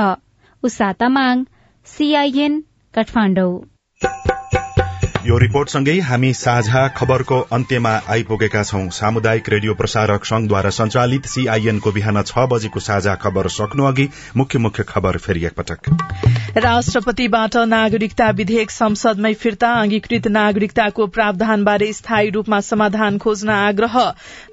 यो 5.24 5.38
रिपोर्टसँगै 5.38 5.94
हामी 6.00 6.30
साझा 6.34 6.80
खबरको 6.96 7.36
अन्त्यमा 7.54 7.92
आइपुगेका 8.12 8.64
छौं। 8.64 8.88
सामुदायिक 8.92 9.50
रेडियो 9.50 9.74
प्रसारक 9.74 10.26
संघद्वारा 10.26 10.70
संचालित 10.78 11.26
सीआईएनको 11.26 11.92
बिहान 11.92 12.22
छ 12.22 12.44
बजेको 12.52 12.80
साझा 12.82 13.14
खबर 13.24 13.48
सक्नु 13.50 13.86
अघि 13.86 14.08
मुख्य 14.38 14.60
मुख्य 14.60 14.84
खबर 14.90 15.18
फेरि 15.18 15.46
एकपटक। 15.46 16.58
राष्ट्रपतिबाट 16.58 17.56
नागरिकता 17.68 18.30
विधेयक 18.32 18.72
संसदमै 18.72 19.34
फिर्ता 19.36 19.70
अंगीकृत 19.76 20.28
नागरिकताको 20.30 21.08
प्रावधानबारे 21.10 21.92
स्थायी 21.94 22.30
रूपमा 22.30 22.60
समाधान 22.64 23.18
खोज्न 23.18 23.50
आग्रह 23.52 23.98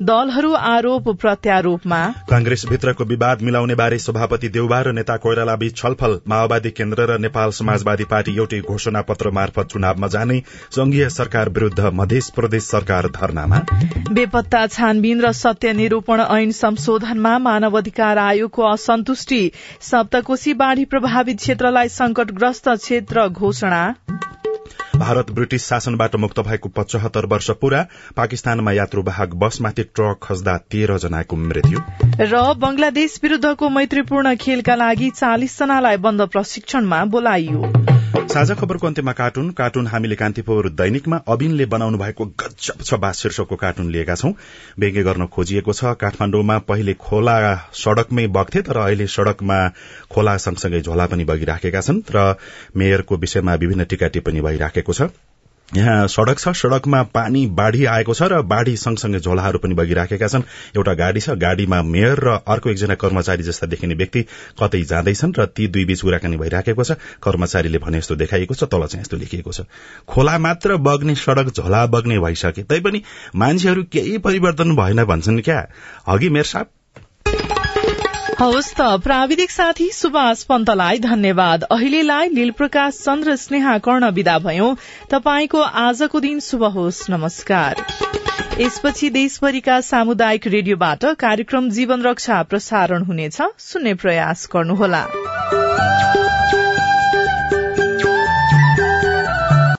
दलहरू 0.04 0.52
आरोप 0.70 1.08
प्रत्यारोपमा। 1.20 2.00
कांग्रेसभित्रको 2.30 3.04
विवाद 3.06 3.42
मिलाउने 3.42 3.74
बारे 3.82 3.98
सभापति 4.06 4.48
देउबा 4.50 4.80
र 4.82 4.92
नेता 4.92 5.16
कोइराला 5.26 5.56
बीच 5.56 5.76
छलफल 5.76 6.18
माओवादी 6.28 6.70
केन्द्र 6.78 7.10
र 7.10 7.18
नेपाल 7.26 7.58
समाजवादी 7.58 8.10
पार्टी 8.14 8.36
एउटै 8.36 8.60
घोषणा 8.70 9.02
पत्र 9.10 9.36
मार्फत 9.40 9.68
चुनावमा 9.72 10.14
जाने 10.16 10.40
संघीय 10.70 11.08
सरकार 11.08 11.48
विरूद्ध 11.48 11.80
मध्य 11.80 12.20
प्रदेश 12.34 12.62
सरकार 12.62 13.06
धरनामा। 13.06 13.60
बेपत्ता 14.10 14.66
छानबिन 14.66 15.20
र 15.20 15.32
सत्य 15.32 15.72
निरूपण 15.72 16.20
ऐन 16.20 16.50
संशोधनमा 16.50 17.38
मानव 17.38 17.78
अधिकार 17.78 18.18
आयोगको 18.18 18.62
असन्तुष्टि। 18.62 19.52
सप्तकोशी 19.80 20.54
बाढ़ी 20.54 20.84
प्रभावित 20.84 21.36
क्षेत्रलाई 21.36 21.88
संकटग्रस्त 21.88 22.68
क्षेत्र 22.68 23.28
घोषणा। 23.28 23.94
भारत 25.00 25.30
ब्रिटिश 25.30 25.62
शासनबाट 25.64 26.16
मुक्त 26.16 26.40
भएको 26.40 26.68
पचहत्तर 26.68 27.26
वर्ष 27.26 27.50
पूरा 27.60 27.80
पाकिस्तानमा 28.16 28.72
यात्रुवाहक 28.72 29.34
बसमाथि 29.34 29.82
ट्रक 29.96 30.18
खस्दा 30.22 30.56
तेह्र 30.70 30.98
जनाको 31.00 31.36
मृत्यु। 31.38 31.80
र 32.22 32.42
बंगलादेश 32.60 33.20
विरूद्धको 33.22 33.68
मैत्रीपूर्ण 33.70 34.34
खेलका 34.36 34.74
लागि 34.76 35.10
चालिस 35.16 35.58
जनालाई 35.58 35.96
बन्द 36.04 36.28
प्रशिक्षणमा 36.28 37.04
बोलाइयो। 37.16 37.72
साझा 38.30 38.54
खबरको 38.54 38.86
अन्त्यमा 38.86 39.12
कार्टुन। 39.12 39.50
कार्टुन 39.58 39.86
हामीले 39.86 40.14
कान्तिपुर 40.14 40.68
दैनिकमा 40.70 41.16
अबिनले 41.28 41.64
बनाउनु 41.66 41.98
भएको 41.98 42.24
गजब 42.40 42.82
छ 42.82 42.94
बा 42.94 43.10
शीर्षकको 43.12 43.56
कार्टुन 43.56 43.90
लिएका 43.90 44.14
छौं। 44.14 44.32
व्यङ्ग्य 44.78 45.02
गर्न 45.02 45.26
खोजिएको 45.26 45.72
छ। 45.72 45.94
काठमाण्डुमा 45.98 46.58
पहिले 46.68 46.94
खोला 47.00 47.36
सड़कमै 47.74 48.26
बग्थे 48.36 48.62
तर 48.62 48.76
अहिले 48.76 49.06
सड़कमा 49.06 49.58
खोला 50.14 50.36
सँगसँगै 50.36 50.80
झोला 50.80 51.06
पनि 51.06 51.24
बगिराखेका 51.24 51.80
छन्। 51.80 52.02
र 52.10 52.36
मेयरको 52.76 53.16
विषयमा 53.16 53.54
विभिन्न 53.56 53.84
टीका 53.90 54.08
टिप्पणी 54.14 54.40
भइराखेको 54.40 54.89
छ। 54.92 55.10
यहाँ 55.76 56.06
सड़क 56.08 56.38
छ। 56.38 56.48
सड़कमा 56.48 57.02
पानी 57.14 57.46
बाढ़ी 57.46 57.84
आएको 57.86 58.14
छ 58.14 58.22
र 58.22 58.42
बाढ़ी 58.42 58.76
सँगसँगै 58.76 59.18
झोलाहरू 59.20 59.58
पनि 59.58 59.74
बगिराखेका 59.74 60.28
छन्। 60.28 60.42
एउटा 60.76 60.94
गाड़ी 60.94 61.20
छ। 61.20 61.30
गाड़ीमा 61.30 61.82
मेयर 61.82 62.18
र 62.18 62.28
अर्को 62.42 62.70
एकजना 62.70 62.94
कर्मचारी 62.94 63.42
जस्ता 63.42 63.66
देखिने 63.66 63.94
व्यक्ति 63.94 64.22
कतै 64.58 64.82
जाँदैछन् 64.82 65.34
र 65.38 65.46
ती 65.46 65.68
दुई 65.68 65.84
बीच 65.84 66.00
कुराकानी 66.02 66.36
भइराखेको 66.36 66.84
छ। 66.84 66.98
कर्मचारीले 67.22 67.78
भने 67.78 67.98
यस्तो 67.98 68.16
देखाइएको 68.16 68.54
छ। 68.54 68.64
तल 68.64 68.86
चाहिँ 68.86 69.00
यस्तो 69.00 69.16
लेखिएको 69.16 69.52
छ। 69.52 69.60
खोला 70.08 70.38
मात्र 70.38 70.76
बग्ने 70.76 71.14
सड़क 71.14 71.54
झोला 71.54 71.86
बग्ने 71.86 72.18
भइसके 72.18 72.62
तैपनि 72.62 73.02
मान्छेहरू 73.36 73.84
केही 73.84 74.18
परिवर्तन 74.18 74.76
भएन 74.76 75.04
भन्छन् 75.04 75.40
क्या? 75.40 75.66
हगि 76.08 76.28
मेयर 76.28 76.44
साहब 76.44 76.70
हवस् 78.40 78.74
त। 78.74 78.80
प्राविधिक 78.80 79.50
साथी 79.50 79.90
सुभाष 79.92 80.42
पन्तलाई 80.42 80.98
धन्यवाद। 80.98 81.62
अहिलेलाई 81.62 82.28
लीलप्रकाश 82.28 82.94
चन्द्र 82.94 83.36
स्नेहा 83.36 83.78
कर्ण 83.78 84.10
विदा 84.10 84.38
भयो। 84.38 84.76
तपाईँको 85.10 85.60
आजको 85.60 86.20
दिन 86.20 86.40
शुभ 86.40 86.64
होस्। 86.64 87.10
नमस्कार। 87.10 87.84
यसपछि 88.60 89.10
देशभरिका 89.10 89.80
सामुदायिक 89.80 90.46
रेडियोबाट 90.46 91.04
कार्यक्रम 91.04 91.70
जीवन 91.70 92.02
रक्षा 92.02 92.42
प्रसारण 92.42 93.02
हुनेछ। 93.02 93.38
सुन्ने 93.58 93.94
प्रयास 93.94 94.48
गर्नुहोला। 94.52 95.06